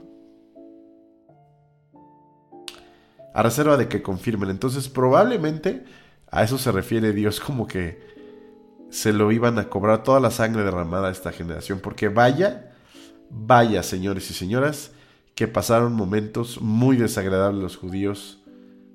A 3.35 3.43
reserva 3.43 3.77
de 3.77 3.89
que 3.89 4.03
confirmen. 4.03 4.51
Entonces 4.51 4.89
probablemente 4.89 5.85
a 6.31 6.43
eso 6.43 6.59
se 6.59 6.73
refiere 6.73 7.13
Dios 7.13 7.41
como 7.41 7.67
que 7.67 8.18
se 8.91 9.13
lo 9.13 9.33
iban 9.33 9.59
a 9.59 9.69
cobrar 9.69 10.03
toda 10.03 10.21
la 10.21 10.31
sangre 10.31 10.65
derramada 10.65 11.09
a 11.09 11.13
esta 11.13 11.33
generación. 11.33 11.81
Porque 11.81 12.09
vaya, 12.09 12.73
vaya 13.31 13.83
señores 13.83 14.31
y 14.31 14.35
señoras, 14.35 14.93
que 15.35 15.49
pasaron 15.49 15.93
momentos 15.93 16.61
muy 16.61 16.97
desagradables 16.97 17.63
los 17.63 17.77
judíos 17.77 18.41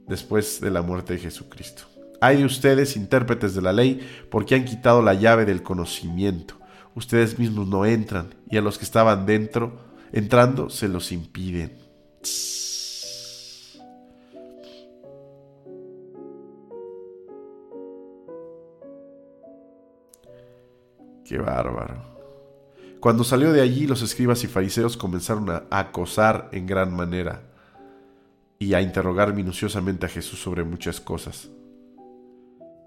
después 0.07 0.59
de 0.61 0.71
la 0.71 0.81
muerte 0.81 1.13
de 1.13 1.19
Jesucristo. 1.19 1.83
Hay 2.21 2.37
de 2.37 2.45
ustedes, 2.45 2.95
intérpretes 2.95 3.53
de 3.55 3.61
la 3.61 3.73
ley, 3.73 4.07
porque 4.29 4.55
han 4.55 4.65
quitado 4.65 5.01
la 5.01 5.13
llave 5.13 5.45
del 5.45 5.63
conocimiento 5.63 6.55
ustedes 6.95 7.39
mismos 7.39 7.67
no 7.67 7.85
entran 7.85 8.35
y 8.49 8.57
a 8.57 8.61
los 8.61 8.77
que 8.77 8.85
estaban 8.85 9.25
dentro, 9.25 9.77
entrando, 10.11 10.69
se 10.69 10.87
los 10.87 11.11
impiden. 11.11 11.77
Qué 21.25 21.37
bárbaro. 21.37 22.13
Cuando 22.99 23.23
salió 23.23 23.51
de 23.51 23.61
allí, 23.61 23.85
los 23.85 24.01
escribas 24.01 24.43
y 24.43 24.47
fariseos 24.47 24.95
comenzaron 24.95 25.49
a 25.49 25.63
acosar 25.69 26.49
en 26.51 26.65
gran 26.65 26.95
manera 26.95 27.41
y 28.59 28.73
a 28.73 28.81
interrogar 28.81 29.33
minuciosamente 29.33 30.05
a 30.05 30.09
Jesús 30.09 30.39
sobre 30.39 30.63
muchas 30.63 31.01
cosas, 31.01 31.49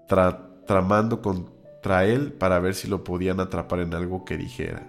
tramando 0.07 1.21
contra 1.21 2.05
él 2.05 2.33
para 2.33 2.57
ver 2.59 2.73
si 2.73 2.87
lo 2.87 3.03
podían 3.03 3.39
atrapar 3.39 3.81
en 3.81 3.93
algo 3.93 4.25
que 4.25 4.37
dijera. 4.37 4.87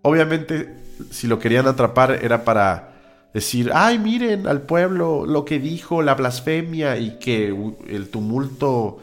Obviamente, 0.00 0.74
si 1.10 1.26
lo 1.26 1.38
querían 1.38 1.66
atrapar 1.66 2.12
era 2.22 2.44
para 2.44 2.94
decir, 3.34 3.70
ay, 3.74 3.98
miren 3.98 4.46
al 4.46 4.62
pueblo 4.62 5.26
lo 5.26 5.44
que 5.44 5.58
dijo, 5.58 6.00
la 6.00 6.14
blasfemia 6.14 6.96
y 6.96 7.18
que 7.18 7.54
el 7.86 8.08
tumulto 8.08 8.98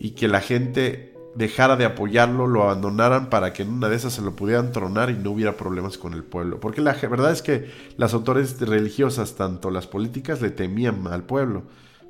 y 0.00 0.10
que 0.10 0.26
la 0.26 0.40
gente 0.40 1.09
dejara 1.40 1.76
de 1.76 1.86
apoyarlo, 1.86 2.46
lo 2.46 2.62
abandonaran 2.62 3.30
para 3.30 3.52
que 3.52 3.62
en 3.62 3.70
una 3.70 3.88
de 3.88 3.96
esas 3.96 4.12
se 4.12 4.22
lo 4.22 4.36
pudieran 4.36 4.72
tronar 4.72 5.10
y 5.10 5.14
no 5.14 5.30
hubiera 5.30 5.56
problemas 5.56 5.96
con 5.96 6.12
el 6.12 6.22
pueblo. 6.22 6.60
Porque 6.60 6.82
la 6.82 6.92
verdad 6.92 7.32
es 7.32 7.40
que 7.40 7.70
las 7.96 8.12
autores 8.14 8.60
religiosas, 8.60 9.34
tanto 9.34 9.70
las 9.70 9.86
políticas, 9.86 10.42
le 10.42 10.50
temían 10.50 11.06
al 11.08 11.24
pueblo, 11.24 11.64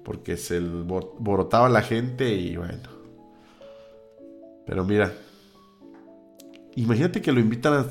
porque 0.05 0.37
se 0.37 0.59
borotaba 0.61 1.69
la 1.69 1.83
gente 1.83 2.35
y 2.35 2.57
bueno. 2.57 2.89
Pero 4.67 4.85
mira, 4.85 5.13
imagínate 6.75 7.23
que 7.23 7.33
lo 7.33 7.39
invitan 7.41 7.73
a, 7.75 7.87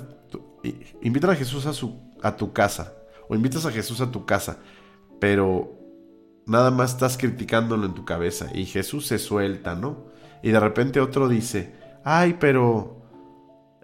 invitan 1.02 1.32
a 1.32 1.36
Jesús 1.36 1.66
a, 1.66 1.74
su, 1.74 1.98
a 2.22 2.36
tu 2.36 2.52
casa, 2.52 2.94
o 3.30 3.36
invitas 3.36 3.66
a 3.66 3.72
Jesús 3.72 4.02
a 4.02 4.12
tu 4.12 4.26
casa, 4.26 4.58
pero 5.20 5.74
nada 6.46 6.70
más 6.70 6.92
estás 6.92 7.18
criticándolo 7.18 7.86
en 7.86 7.94
tu 7.94 8.04
cabeza 8.04 8.50
y 8.54 8.66
Jesús 8.66 9.08
se 9.08 9.20
suelta, 9.20 9.76
¿no? 9.76 10.10
Y 10.42 10.52
de 10.52 10.60
repente 10.60 11.00
otro 11.00 11.28
dice, 11.28 11.74
ay, 12.04 12.38
pero 12.40 13.02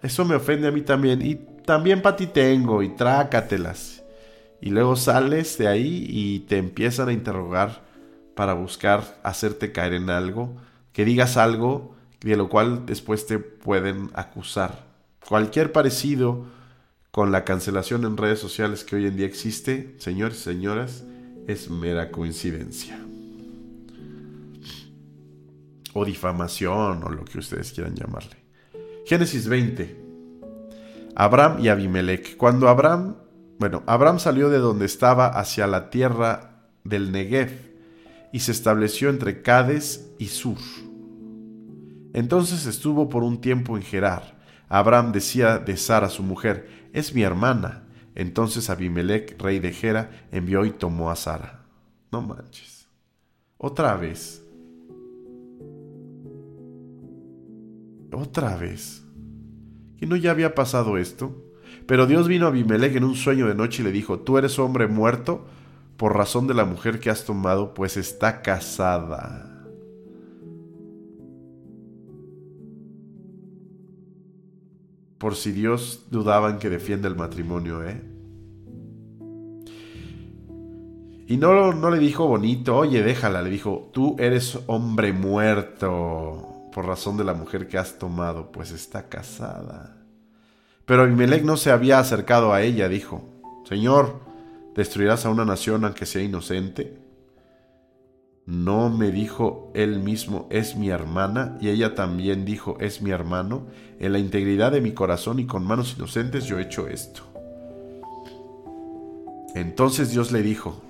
eso 0.02 0.24
me 0.24 0.36
ofende 0.36 0.68
a 0.68 0.72
mí 0.72 0.82
también. 0.82 1.20
Y 1.22 1.34
también 1.64 2.02
para 2.02 2.16
ti 2.16 2.26
tengo, 2.26 2.82
y 2.82 2.90
trácatelas. 2.90 4.02
Y 4.60 4.70
luego 4.70 4.96
sales 4.96 5.58
de 5.58 5.68
ahí 5.68 6.06
y 6.08 6.40
te 6.40 6.56
empiezan 6.56 7.08
a 7.08 7.12
interrogar 7.12 7.84
para 8.34 8.54
buscar 8.54 9.18
hacerte 9.22 9.72
caer 9.72 9.94
en 9.94 10.10
algo, 10.10 10.56
que 10.92 11.04
digas 11.04 11.36
algo 11.36 11.94
de 12.20 12.36
lo 12.36 12.48
cual 12.48 12.86
después 12.86 13.26
te 13.26 13.38
pueden 13.38 14.10
acusar. 14.14 14.86
Cualquier 15.26 15.72
parecido 15.72 16.46
con 17.10 17.32
la 17.32 17.44
cancelación 17.44 18.04
en 18.04 18.16
redes 18.16 18.38
sociales 18.38 18.84
que 18.84 18.96
hoy 18.96 19.06
en 19.06 19.16
día 19.16 19.26
existe, 19.26 19.94
señores 19.98 20.38
y 20.38 20.42
señoras, 20.42 21.04
es 21.46 21.70
mera 21.70 22.10
coincidencia 22.10 23.05
o 25.96 26.04
difamación 26.04 27.02
o 27.04 27.08
lo 27.08 27.24
que 27.24 27.38
ustedes 27.38 27.72
quieran 27.72 27.94
llamarle. 27.94 28.36
Génesis 29.06 29.48
20. 29.48 30.04
Abraham 31.14 31.58
y 31.60 31.68
Abimelech. 31.68 32.36
Cuando 32.36 32.68
Abraham, 32.68 33.16
bueno, 33.58 33.82
Abraham 33.86 34.18
salió 34.18 34.50
de 34.50 34.58
donde 34.58 34.84
estaba 34.84 35.26
hacia 35.26 35.66
la 35.66 35.88
tierra 35.88 36.68
del 36.84 37.12
Negev 37.12 37.50
y 38.30 38.40
se 38.40 38.52
estableció 38.52 39.08
entre 39.08 39.40
Cades 39.40 40.12
y 40.18 40.26
Sur. 40.26 40.58
Entonces 42.12 42.66
estuvo 42.66 43.08
por 43.08 43.22
un 43.22 43.40
tiempo 43.40 43.78
en 43.78 43.82
Gerar. 43.82 44.36
Abraham 44.68 45.12
decía 45.12 45.58
de 45.58 45.78
Sara, 45.78 46.10
su 46.10 46.22
mujer, 46.22 46.68
es 46.92 47.14
mi 47.14 47.22
hermana. 47.22 47.84
Entonces 48.14 48.68
Abimelech, 48.68 49.40
rey 49.40 49.60
de 49.60 49.72
Gera, 49.72 50.10
envió 50.30 50.66
y 50.66 50.72
tomó 50.72 51.10
a 51.10 51.16
Sara. 51.16 51.64
No 52.12 52.20
manches. 52.20 52.86
Otra 53.56 53.96
vez. 53.96 54.45
Otra 58.16 58.56
vez. 58.56 59.04
¿Que 59.98 60.06
no 60.06 60.16
ya 60.16 60.30
había 60.30 60.54
pasado 60.54 60.98
esto? 60.98 61.34
Pero 61.86 62.06
Dios 62.06 62.28
vino 62.28 62.46
a 62.46 62.48
Abimelech 62.48 62.96
en 62.96 63.04
un 63.04 63.14
sueño 63.14 63.46
de 63.46 63.54
noche 63.54 63.82
y 63.82 63.84
le 63.84 63.92
dijo, 63.92 64.18
tú 64.18 64.38
eres 64.38 64.58
hombre 64.58 64.88
muerto 64.88 65.46
por 65.96 66.16
razón 66.16 66.46
de 66.46 66.54
la 66.54 66.64
mujer 66.64 67.00
que 67.00 67.10
has 67.10 67.24
tomado, 67.24 67.74
pues 67.74 67.96
está 67.96 68.42
casada. 68.42 69.52
Por 75.18 75.34
si 75.34 75.52
Dios 75.52 76.06
dudaban 76.10 76.58
que 76.58 76.68
defienda 76.68 77.08
el 77.08 77.16
matrimonio, 77.16 77.82
¿eh? 77.84 78.02
Y 81.28 81.38
no, 81.38 81.72
no 81.72 81.90
le 81.90 81.98
dijo 81.98 82.26
bonito, 82.26 82.76
oye, 82.76 83.02
déjala, 83.02 83.42
le 83.42 83.50
dijo, 83.50 83.90
tú 83.92 84.14
eres 84.18 84.58
hombre 84.66 85.12
muerto 85.12 86.55
por 86.76 86.84
razón 86.84 87.16
de 87.16 87.24
la 87.24 87.32
mujer 87.32 87.68
que 87.68 87.78
has 87.78 87.98
tomado, 87.98 88.52
pues 88.52 88.70
está 88.70 89.08
casada. 89.08 89.96
Pero 90.84 91.04
Abimelech 91.04 91.42
no 91.42 91.56
se 91.56 91.70
había 91.70 91.98
acercado 91.98 92.52
a 92.52 92.60
ella, 92.60 92.86
dijo, 92.86 93.24
Señor, 93.66 94.20
¿destruirás 94.74 95.24
a 95.24 95.30
una 95.30 95.46
nación 95.46 95.86
aunque 95.86 96.04
sea 96.04 96.22
inocente? 96.22 96.98
No 98.44 98.90
me 98.90 99.10
dijo 99.10 99.72
él 99.72 100.00
mismo, 100.00 100.48
es 100.50 100.76
mi 100.76 100.90
hermana, 100.90 101.56
y 101.62 101.70
ella 101.70 101.94
también 101.94 102.44
dijo, 102.44 102.76
es 102.78 103.00
mi 103.00 103.10
hermano. 103.10 103.68
En 103.98 104.12
la 104.12 104.18
integridad 104.18 104.70
de 104.70 104.82
mi 104.82 104.92
corazón 104.92 105.38
y 105.38 105.46
con 105.46 105.64
manos 105.64 105.94
inocentes 105.96 106.44
yo 106.44 106.58
he 106.58 106.64
hecho 106.64 106.88
esto. 106.88 107.22
Entonces 109.54 110.10
Dios 110.10 110.30
le 110.30 110.42
dijo 110.42 110.82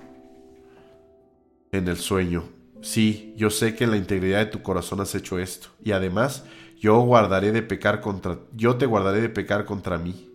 en 1.71 1.87
el 1.87 1.95
sueño, 1.95 2.56
Sí, 2.87 3.33
yo 3.35 3.49
sé 3.49 3.75
que 3.75 3.83
en 3.83 3.91
la 3.91 3.97
integridad 3.97 4.39
de 4.39 4.45
tu 4.45 4.61
corazón 4.61 5.01
has 5.01 5.13
hecho 5.13 5.39
esto, 5.39 5.67
y 5.83 5.91
además 5.91 6.45
yo 6.79 6.97
guardaré 7.01 7.51
de 7.51 7.61
pecar 7.61 7.99
contra 7.99 8.39
yo 8.55 8.77
te 8.77 8.85
guardaré 8.85 9.19
de 9.19 9.27
pecar 9.27 9.65
contra 9.65 9.97
mí. 9.97 10.29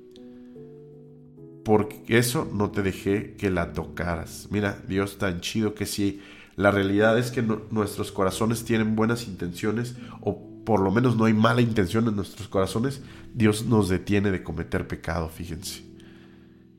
Porque 1.65 2.19
eso 2.19 2.47
no 2.53 2.71
te 2.71 2.83
dejé 2.83 3.37
que 3.37 3.49
la 3.49 3.73
tocaras. 3.73 4.49
Mira, 4.51 4.79
Dios 4.87 5.17
tan 5.17 5.41
chido 5.41 5.73
que 5.73 5.87
si 5.87 6.21
la 6.55 6.71
realidad 6.71 7.19
es 7.19 7.31
que 7.31 7.41
nuestros 7.41 8.13
corazones 8.13 8.67
tienen 8.67 8.97
buenas 8.97 9.27
intenciones 9.27 9.97
o 10.21 10.39
por 10.67 10.81
lo 10.81 10.91
menos 10.91 11.17
no 11.17 11.25
hay 11.25 11.33
mala 11.33 11.63
intención 11.63 12.07
en 12.07 12.17
nuestros 12.17 12.49
corazones, 12.49 13.01
Dios 13.33 13.65
nos 13.65 13.89
detiene 13.89 14.31
de 14.31 14.43
cometer 14.43 14.87
pecado, 14.87 15.31
fíjense. 15.31 15.85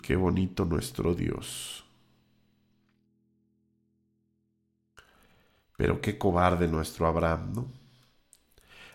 Qué 0.03 0.15
bonito 0.15 0.65
nuestro 0.65 1.15
Dios. 1.15 1.83
Pero 5.77 6.01
qué 6.01 6.17
cobarde 6.17 6.67
nuestro 6.67 7.07
Abraham, 7.07 7.53
¿no? 7.53 7.83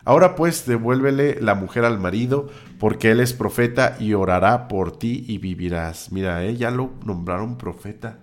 Ahora 0.04 0.36
pues 0.36 0.64
devuélvele 0.64 1.40
la 1.40 1.54
mujer 1.54 1.84
al 1.84 1.98
marido, 1.98 2.48
porque 2.78 3.10
él 3.10 3.20
es 3.20 3.34
profeta 3.34 3.96
y 4.00 4.14
orará 4.14 4.68
por 4.68 4.96
ti 4.96 5.24
y 5.28 5.38
vivirás. 5.38 6.12
Mira, 6.12 6.44
¿eh? 6.44 6.56
ya 6.56 6.70
lo 6.70 6.92
nombraron 7.04 7.58
profeta. 7.58 8.20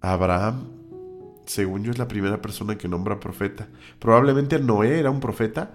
Abraham, 0.00 0.68
según 1.46 1.84
yo, 1.84 1.92
es 1.92 1.98
la 1.98 2.08
primera 2.08 2.40
persona 2.40 2.76
que 2.76 2.88
nombra 2.88 3.20
profeta. 3.20 3.68
Probablemente 3.98 4.58
Noé 4.58 4.98
era 4.98 5.10
un 5.10 5.20
profeta, 5.20 5.70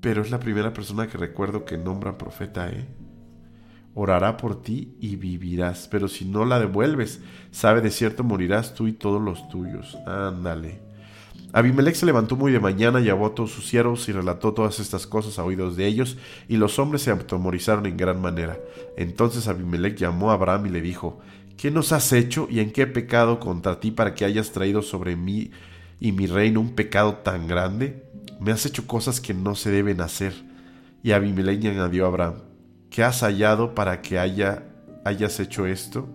pero 0.00 0.22
es 0.22 0.30
la 0.30 0.40
primera 0.40 0.72
persona 0.72 1.06
que 1.06 1.16
recuerdo 1.16 1.64
que 1.64 1.78
nombra 1.78 2.18
profeta, 2.18 2.68
¿eh? 2.70 2.86
Orará 3.96 4.36
por 4.36 4.62
ti 4.62 4.94
y 5.00 5.16
vivirás, 5.16 5.88
pero 5.90 6.06
si 6.06 6.26
no 6.26 6.44
la 6.44 6.60
devuelves, 6.60 7.20
sabe 7.50 7.80
de 7.80 7.90
cierto 7.90 8.22
morirás 8.22 8.74
tú 8.74 8.86
y 8.88 8.92
todos 8.92 9.22
los 9.22 9.48
tuyos. 9.48 9.96
Ándale. 10.06 10.80
Abimelech 11.54 11.94
se 11.94 12.04
levantó 12.04 12.36
muy 12.36 12.52
de 12.52 12.60
mañana, 12.60 13.00
llevó 13.00 13.24
a 13.24 13.34
todos 13.34 13.52
sus 13.52 13.66
siervos 13.66 14.06
y 14.10 14.12
relató 14.12 14.52
todas 14.52 14.80
estas 14.80 15.06
cosas 15.06 15.38
a 15.38 15.44
oídos 15.44 15.78
de 15.78 15.86
ellos, 15.86 16.18
y 16.46 16.58
los 16.58 16.78
hombres 16.78 17.00
se 17.00 17.10
atemorizaron 17.10 17.86
en 17.86 17.96
gran 17.96 18.20
manera. 18.20 18.58
Entonces 18.98 19.48
Abimelech 19.48 19.96
llamó 19.96 20.30
a 20.30 20.34
Abraham 20.34 20.66
y 20.66 20.70
le 20.70 20.82
dijo, 20.82 21.18
¿qué 21.56 21.70
nos 21.70 21.92
has 21.92 22.12
hecho 22.12 22.48
y 22.50 22.60
en 22.60 22.72
qué 22.72 22.86
pecado 22.86 23.40
contra 23.40 23.80
ti 23.80 23.92
para 23.92 24.14
que 24.14 24.26
hayas 24.26 24.52
traído 24.52 24.82
sobre 24.82 25.16
mí 25.16 25.52
y 26.00 26.12
mi 26.12 26.26
reino 26.26 26.60
un 26.60 26.74
pecado 26.74 27.14
tan 27.14 27.48
grande? 27.48 28.04
Me 28.40 28.52
has 28.52 28.66
hecho 28.66 28.86
cosas 28.86 29.22
que 29.22 29.32
no 29.32 29.54
se 29.54 29.70
deben 29.70 30.02
hacer. 30.02 30.34
Y 31.02 31.12
Abimelech 31.12 31.64
añadió 31.64 32.04
a 32.04 32.08
Abraham, 32.08 32.34
¿Qué 32.96 33.04
has 33.04 33.20
hallado 33.20 33.74
para 33.74 34.00
que 34.00 34.18
haya, 34.18 34.62
hayas 35.04 35.38
hecho 35.38 35.66
esto? 35.66 36.08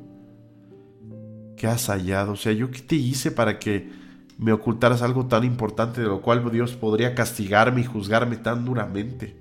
¿Qué 1.56 1.67
has 1.67 1.86
hallado? 1.89 2.32
O 2.32 2.36
sea, 2.36 2.54
¿yo 2.54 2.72
qué 2.72 2.80
te 2.80 2.96
hice 2.96 3.30
para 3.30 3.60
que 3.60 3.91
me 4.39 4.52
ocultaras 4.52 5.04
algo 5.04 5.28
tan 5.28 5.44
importante 5.44 6.02
de 6.02 6.08
lo 6.08 6.24
cual 6.24 6.52
Dios 6.52 6.72
podría 6.74 7.13
castigarme 7.13 7.82
y 7.82 7.84
juzgarme 7.84 8.38
tan 8.38 8.65
duramente? 8.65 9.36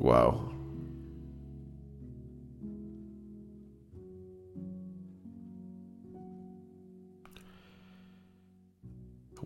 Wow. 0.00 0.50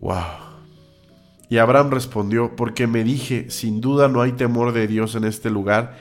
Wow. 0.01 0.52
Y 1.53 1.59
Abraham 1.59 1.91
respondió, 1.91 2.55
porque 2.55 2.87
me 2.87 3.03
dije, 3.03 3.51
sin 3.51 3.79
duda 3.79 4.07
no 4.07 4.23
hay 4.23 4.31
temor 4.31 4.73
de 4.73 4.87
Dios 4.87 5.13
en 5.13 5.23
este 5.23 5.51
lugar, 5.51 5.99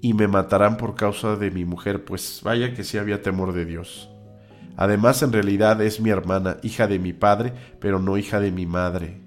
y 0.00 0.14
me 0.14 0.28
matarán 0.28 0.78
por 0.78 0.94
causa 0.94 1.36
de 1.36 1.50
mi 1.50 1.66
mujer, 1.66 2.06
pues 2.06 2.40
vaya 2.42 2.72
que 2.72 2.82
sí 2.82 2.96
había 2.96 3.20
temor 3.20 3.52
de 3.52 3.66
Dios. 3.66 4.08
Además, 4.78 5.22
en 5.22 5.30
realidad 5.30 5.82
es 5.82 6.00
mi 6.00 6.08
hermana, 6.08 6.56
hija 6.62 6.86
de 6.86 6.98
mi 6.98 7.12
padre, 7.12 7.52
pero 7.80 7.98
no 7.98 8.16
hija 8.16 8.40
de 8.40 8.50
mi 8.50 8.64
madre. 8.64 9.20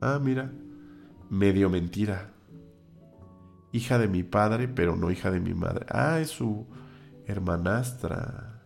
Ah, 0.00 0.20
mira, 0.22 0.52
medio 1.28 1.70
mentira. 1.70 2.30
Hija 3.72 3.98
de 3.98 4.06
mi 4.06 4.22
padre, 4.22 4.68
pero 4.68 4.94
no 4.94 5.10
hija 5.10 5.32
de 5.32 5.40
mi 5.40 5.54
madre. 5.54 5.86
Ah, 5.88 6.20
es 6.20 6.30
su 6.30 6.68
hermanastra. 7.26 8.62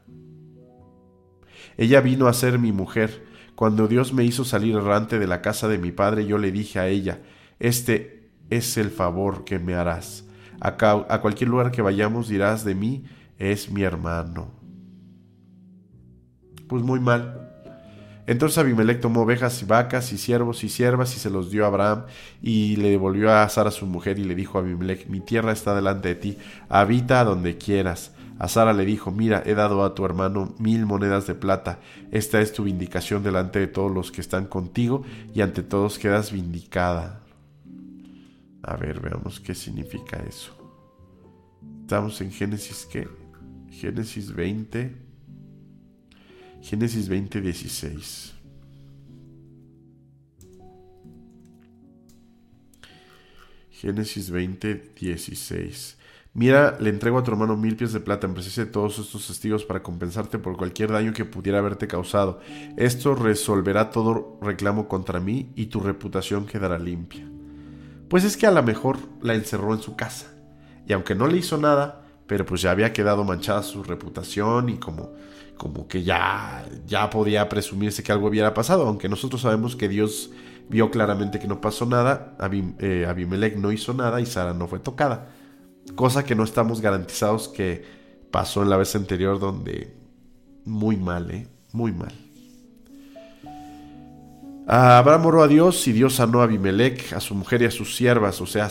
Ella 1.79 2.03
vino 2.03 2.27
a 2.27 2.35
ser 2.35 2.59
mi 2.59 2.71
mujer. 2.71 3.33
Cuando 3.55 3.87
Dios 3.87 4.12
me 4.12 4.25
hizo 4.25 4.45
salir 4.45 4.75
errante 4.75 5.19
de 5.19 5.27
la 5.27 5.40
casa 5.40 5.69
de 5.69 5.79
mi 5.79 5.93
padre, 5.93 6.27
yo 6.27 6.38
le 6.38 6.51
dije 6.51 6.79
a 6.79 6.88
ella, 6.88 7.21
este 7.61 8.31
es 8.51 8.77
el 8.77 8.90
favor 8.90 9.45
que 9.45 9.59
me 9.59 9.75
harás. 9.75 10.25
A, 10.61 11.21
cualquier 11.21 11.51
lugar 11.51 11.71
que 11.71 11.83
vayamos 11.83 12.29
dirás 12.29 12.64
de 12.64 12.75
mí, 12.75 13.05
es 13.38 13.71
mi 13.71 13.83
hermano. 13.83 14.51
Pues 16.69 16.83
muy 16.83 17.01
mal. 17.01 17.51
Entonces 18.27 18.57
Abimelech 18.57 19.01
tomó 19.01 19.23
ovejas 19.23 19.61
y 19.61 19.67
vacas 19.67 20.12
y 20.12 20.19
siervos 20.19 20.64
y 20.64 20.71
siervas 20.71 21.14
y 21.14 21.21
se 21.21 21.29
los 21.29 21.51
dio 21.51 21.64
a 21.64 21.69
Abraham 21.69 22.05
y 22.40 22.77
le 22.77 22.88
devolvió 22.88 23.31
a 23.31 23.47
Sara 23.51 23.71
su 23.71 23.85
mujer 23.87 24.19
y 24.19 24.25
le 24.25 24.35
dijo 24.35 24.57
a 24.57 24.62
Abimelech, 24.62 25.07
mi 25.09 25.21
tierra 25.21 25.53
está 25.53 25.75
delante 25.75 26.09
de 26.09 26.14
ti, 26.14 26.38
habita 26.71 27.23
donde 27.25 27.59
quieras. 27.59 28.12
A 28.38 28.49
Sara 28.49 28.73
le 28.73 28.85
dijo, 28.85 29.12
mira, 29.12 29.42
he 29.47 29.55
dado 29.55 29.85
a 29.85 29.94
tu 29.94 30.05
hermano 30.05 30.55
mil 30.59 30.87
monedas 30.87 31.27
de 31.27 31.35
plata, 31.35 31.81
esta 32.11 32.40
es 32.40 32.53
tu 32.53 32.64
vindicación 32.64 33.23
delante 33.23 33.61
de 33.61 33.68
todos 33.68 33.92
los 33.92 34.11
que 34.11 34.20
están 34.20 34.47
contigo 34.47 35.05
y 35.33 35.40
ante 35.40 35.62
todos 35.62 35.99
quedas 35.99 36.33
vindicada. 36.33 37.23
A 38.62 38.77
ver, 38.77 39.01
veamos 39.01 39.40
qué 39.40 39.55
significa 39.55 40.16
eso. 40.27 40.53
Estamos 41.83 42.20
en 42.23 42.33
Génesis, 42.33 42.88
¿qué? 42.90 43.09
Génesis 43.70 44.35
20. 44.35 44.97
Génesis 46.62 47.09
20, 47.09 47.40
16. 47.42 48.35
Génesis 53.70 54.31
20, 54.31 54.92
16. 54.99 55.99
Mira, 56.37 56.77
le 56.81 56.90
entrego 56.90 57.16
a 57.16 57.23
tu 57.23 57.31
hermano 57.31 57.57
mil 57.57 57.77
pies 57.77 57.92
de 57.92 58.01
plata 58.01 58.27
en 58.27 58.35
presencia 58.35 58.64
de 58.64 58.70
todos 58.73 58.99
estos 58.99 59.29
testigos 59.29 59.64
para 59.64 59.85
compensarte 59.85 60.40
por 60.40 60.57
cualquier 60.57 60.90
daño 60.90 61.12
que 61.12 61.25
pudiera 61.25 61.61
haberte 61.61 61.87
causado. 61.87 62.40
Esto 62.77 63.14
resolverá 63.14 63.90
todo 63.90 64.37
reclamo 64.42 64.88
contra 64.88 65.20
mí 65.20 65.53
y 65.55 65.66
tu 65.66 65.79
reputación 65.79 66.44
quedará 66.44 66.81
limpia. 66.81 67.25
Pues 68.09 68.25
es 68.25 68.37
que 68.37 68.49
a 68.49 68.51
lo 68.51 68.64
mejor 68.64 68.99
la 69.23 69.35
encerró 69.35 69.75
en 69.75 69.81
su 69.81 69.94
casa. 69.94 70.35
Y 70.88 70.92
aunque 70.92 71.14
no 71.14 71.29
le 71.29 71.38
hizo 71.38 71.57
nada, 71.57 72.03
pero 72.27 72.44
pues 72.44 72.62
ya 72.62 72.73
había 72.73 72.92
quedado 72.92 73.23
manchada 73.23 73.62
su 73.62 73.85
reputación 73.85 74.70
y 74.70 74.79
como, 74.79 75.12
como 75.57 75.87
que 75.87 76.03
ya, 76.03 76.66
ya 76.85 77.11
podía 77.11 77.49
presumirse 77.49 78.03
que 78.03 78.11
algo 78.11 78.27
hubiera 78.27 78.55
pasado, 78.55 78.88
aunque 78.88 79.09
nosotros 79.09 79.42
sabemos 79.42 79.77
que 79.77 79.88
Dios 79.88 80.33
vio 80.68 80.90
claramente 80.90 81.38
que 81.38 81.47
no 81.47 81.61
pasó 81.61 81.87
nada, 81.87 82.37
eh, 82.81 83.07
Abimelech 83.09 83.57
no 83.57 83.70
hizo 83.70 83.94
nada 83.94 84.20
y 84.20 84.27
Sara 84.27 84.53
no 84.53 84.66
fue 84.66 84.81
tocada, 84.81 85.29
cosa 85.94 86.25
que 86.25 86.35
no 86.35 86.44
estamos 86.44 86.81
garantizados 86.81 87.49
que 87.49 87.85
pasó 88.31 88.62
en 88.62 88.70
la 88.70 88.77
vez 88.77 88.94
anterior 88.97 89.38
donde 89.38 89.94
muy 90.64 90.97
mal, 90.97 91.31
¿eh? 91.31 91.47
muy 91.73 91.92
mal. 91.92 92.12
Abraham 94.66 95.27
oró 95.27 95.42
a 95.42 95.49
Dios 95.49 95.87
y 95.87 95.92
Dios 95.92 96.14
sanó 96.14 96.40
a 96.40 96.44
Abimelech, 96.44 97.12
a 97.12 97.20
su 97.20 97.35
mujer 97.35 97.62
y 97.62 97.66
a 97.66 97.70
sus 97.70 97.94
siervas, 97.94 98.40
o 98.40 98.47
sea, 98.47 98.70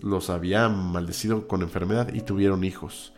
los 0.00 0.30
había 0.30 0.68
maldecido 0.68 1.48
con 1.48 1.62
enfermedad 1.62 2.14
y 2.14 2.20
tuvieron 2.20 2.62
hijos, 2.62 3.12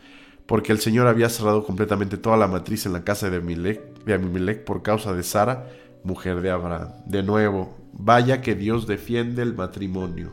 porque 0.46 0.72
el 0.72 0.78
Señor 0.78 1.07
había 1.07 1.28
cerrado 1.28 1.64
completamente 1.64 2.16
toda 2.16 2.38
la 2.38 2.48
matriz 2.48 2.87
en 2.87 2.94
la 2.94 3.04
casa 3.04 3.28
de 3.28 3.37
Abimelech, 3.37 4.64
por 4.64 4.83
causa 4.83 5.12
de 5.12 5.22
Sara, 5.22 5.68
mujer 6.02 6.40
de 6.40 6.50
Abraham. 6.50 6.88
De 7.07 7.22
nuevo, 7.22 7.76
vaya 7.92 8.40
que 8.40 8.54
Dios 8.54 8.87
defiende 8.87 9.42
el 9.42 9.54
matrimonio 9.54 10.33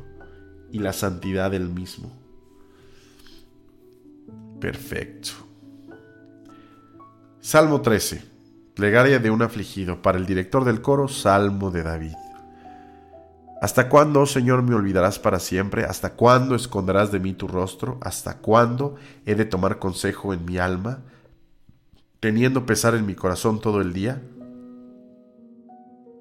y 0.71 0.79
la 0.79 0.93
santidad 0.93 1.51
del 1.51 1.67
mismo. 1.67 2.20
Perfecto. 4.61 5.31
Salmo 7.39 7.81
13. 7.81 8.23
Plegaria 8.75 9.17
de 9.17 9.31
un 9.31 9.41
afligido. 9.41 10.03
Para 10.03 10.19
el 10.19 10.27
director 10.27 10.63
del 10.63 10.81
coro, 10.81 11.07
Salmo 11.07 11.71
de 11.71 11.81
David. 11.81 12.13
¿Hasta 13.59 13.89
cuándo, 13.89 14.21
oh 14.21 14.25
Señor, 14.27 14.61
me 14.61 14.75
olvidarás 14.75 15.17
para 15.17 15.39
siempre? 15.39 15.83
¿Hasta 15.83 16.13
cuándo 16.13 16.55
esconderás 16.55 17.11
de 17.11 17.19
mí 17.19 17.33
tu 17.33 17.47
rostro? 17.47 17.99
¿Hasta 18.01 18.37
cuándo 18.37 18.95
he 19.25 19.33
de 19.33 19.45
tomar 19.45 19.79
consejo 19.79 20.33
en 20.33 20.45
mi 20.45 20.59
alma, 20.59 20.99
teniendo 22.19 22.65
pesar 22.67 22.93
en 22.93 23.05
mi 23.07 23.15
corazón 23.15 23.59
todo 23.59 23.81
el 23.81 23.93
día? 23.93 24.21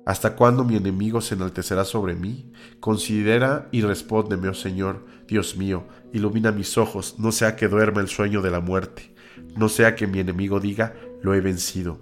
¿Hasta 0.06 0.34
cuándo 0.34 0.64
mi 0.64 0.76
enemigo 0.76 1.20
se 1.20 1.34
enaltecerá 1.34 1.84
sobre 1.84 2.14
mí? 2.14 2.52
Considera 2.80 3.68
y 3.70 3.82
respóndeme, 3.82 4.48
oh 4.48 4.54
Señor, 4.54 5.06
Dios 5.28 5.56
mío, 5.56 5.84
ilumina 6.12 6.52
mis 6.52 6.78
ojos, 6.78 7.16
no 7.18 7.32
sea 7.32 7.56
que 7.56 7.68
duerma 7.68 8.00
el 8.00 8.08
sueño 8.08 8.42
de 8.42 8.50
la 8.50 8.60
muerte, 8.60 9.14
no 9.56 9.68
sea 9.68 9.94
que 9.94 10.06
mi 10.06 10.18
enemigo 10.18 10.58
diga, 10.58 10.94
lo 11.22 11.34
he 11.34 11.40
vencido, 11.40 12.00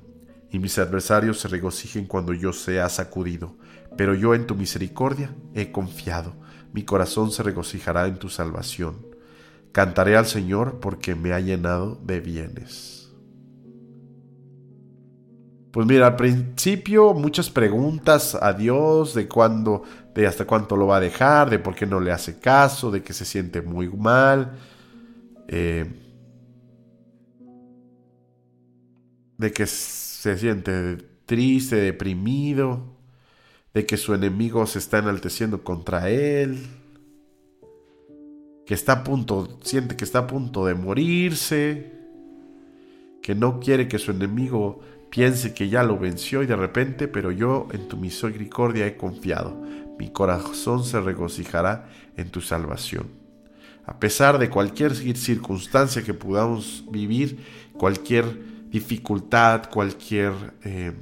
y 0.51 0.59
mis 0.59 0.79
adversarios 0.79 1.41
se 1.41 1.49
regocijen 1.49 2.07
cuando 2.07 2.33
yo 2.33 2.53
sea 2.53 2.89
sacudido 2.89 3.57
pero 3.99 4.15
yo 4.15 4.33
en 4.37 4.47
tu 4.47 4.55
misericordia 4.55 5.35
he 5.55 5.73
confiado, 5.73 6.33
mi 6.73 6.85
corazón 6.85 7.33
se 7.33 7.43
regocijará 7.43 8.07
en 8.07 8.17
tu 8.17 8.29
salvación. 8.29 8.95
Cantaré 9.73 10.17
al 10.17 10.27
Señor 10.27 10.79
porque 10.79 11.17
me 11.17 11.33
ha 11.33 11.41
llenado 11.41 12.01
de 12.05 12.21
bienes. 12.21 13.08
Pues 15.79 15.87
mira, 15.87 16.09
al 16.09 16.17
principio 16.17 17.15
muchas 17.15 17.51
preguntas 17.51 18.35
a 18.35 18.53
Dios 18.53 19.15
de 19.15 19.29
cuándo, 19.29 19.85
de 20.13 20.27
hasta 20.27 20.45
cuánto 20.45 20.75
lo 20.75 20.89
va 20.89 20.97
a 20.97 21.01
dejar, 21.01 21.51
de 21.51 21.61
por 21.61 21.77
qué 21.77 21.87
no 21.87 22.01
le 22.01 22.11
hace 22.11 22.41
caso, 22.41 22.91
de 22.91 23.05
que 23.05 23.13
se 23.13 23.25
siente 23.25 23.63
muy 23.63 23.89
mal, 23.89 24.59
eh, 25.47 25.87
de 29.37 29.53
que 29.53 29.67
se 29.67 30.37
siente 30.37 30.97
triste, 31.27 31.77
deprimido 31.77 32.83
de 33.73 33.87
que 33.87 33.97
su 33.97 34.15
enemigo 34.15 34.67
se 34.67 34.81
está 34.81 34.99
enalteciendo 34.99 35.63
contra 35.63 36.11
él, 36.11 36.59
que 38.67 38.75
está 38.75 38.95
a 38.95 39.05
punto, 39.05 39.61
siente 39.63 39.95
que 39.95 40.03
está 40.03 40.19
a 40.19 40.27
punto 40.27 40.67
de 40.67 40.75
morirse, 40.75 41.93
que 43.23 43.37
no 43.37 43.61
quiere 43.61 43.87
que 43.87 44.01
su 44.01 44.11
enemigo 44.11 44.81
piense 45.11 45.55
que 45.55 45.69
ya 45.69 45.83
lo 45.83 45.99
venció 45.99 46.43
y 46.43 46.47
de 46.47 46.57
repente, 46.57 47.09
pero 47.09 47.31
yo 47.31 47.69
en 47.73 47.89
tu 47.89 47.97
misericordia 47.97 48.87
he 48.87 48.97
confiado, 48.97 49.61
mi 49.99 50.11
corazón 50.11 50.85
se 50.85 51.01
regocijará 51.01 51.89
en 52.17 52.31
tu 52.31 52.41
salvación. 52.41 53.09
A 53.85 53.99
pesar 53.99 54.39
de 54.39 54.51
cualquier 54.51 54.95
circunstancia 54.95 56.03
que 56.03 56.15
podamos 56.15 56.85
vivir, 56.91 57.39
cualquier 57.73 58.69
dificultad, 58.71 59.71
cualquier 59.71 60.33
eh, 60.63 60.93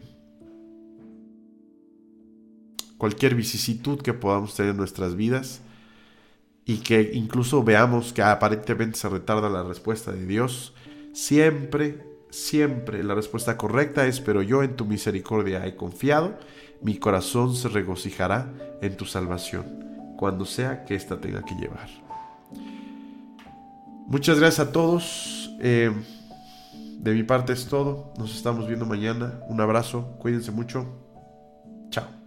cualquier 2.97 3.35
vicisitud 3.35 4.01
que 4.01 4.14
podamos 4.14 4.55
tener 4.55 4.71
en 4.71 4.77
nuestras 4.77 5.16
vidas 5.16 5.61
y 6.64 6.79
que 6.79 7.11
incluso 7.14 7.62
veamos 7.62 8.12
que 8.12 8.23
aparentemente 8.23 8.99
se 8.99 9.09
retarda 9.09 9.49
la 9.49 9.62
respuesta 9.62 10.12
de 10.12 10.27
Dios, 10.27 10.75
siempre, 11.12 12.05
siempre 12.37 13.03
la 13.03 13.14
respuesta 13.14 13.57
correcta 13.57 14.07
es, 14.07 14.20
pero 14.20 14.42
yo 14.42 14.62
en 14.62 14.77
tu 14.77 14.85
misericordia 14.85 15.66
he 15.66 15.75
confiado, 15.75 16.38
mi 16.83 16.99
corazón 16.99 17.57
se 17.57 17.68
regocijará 17.68 18.53
en 18.83 18.96
tu 18.96 19.07
salvación, 19.07 20.14
cuando 20.18 20.44
sea 20.44 20.85
que 20.85 20.94
ésta 20.94 21.18
tenga 21.20 21.42
que 21.42 21.55
llevar. 21.55 21.88
Muchas 24.07 24.38
gracias 24.38 24.68
a 24.68 24.72
todos. 24.72 25.51
Eh, 25.61 25.90
de 26.99 27.12
mi 27.12 27.25
parte 27.25 27.53
es 27.53 27.66
todo. 27.66 28.12
Nos 28.18 28.37
estamos 28.37 28.68
viendo 28.68 28.87
mañana. 28.87 29.40
Un 29.49 29.61
abrazo. 29.61 30.16
Cuídense 30.18 30.53
mucho. 30.53 30.87
Chao. 31.90 32.26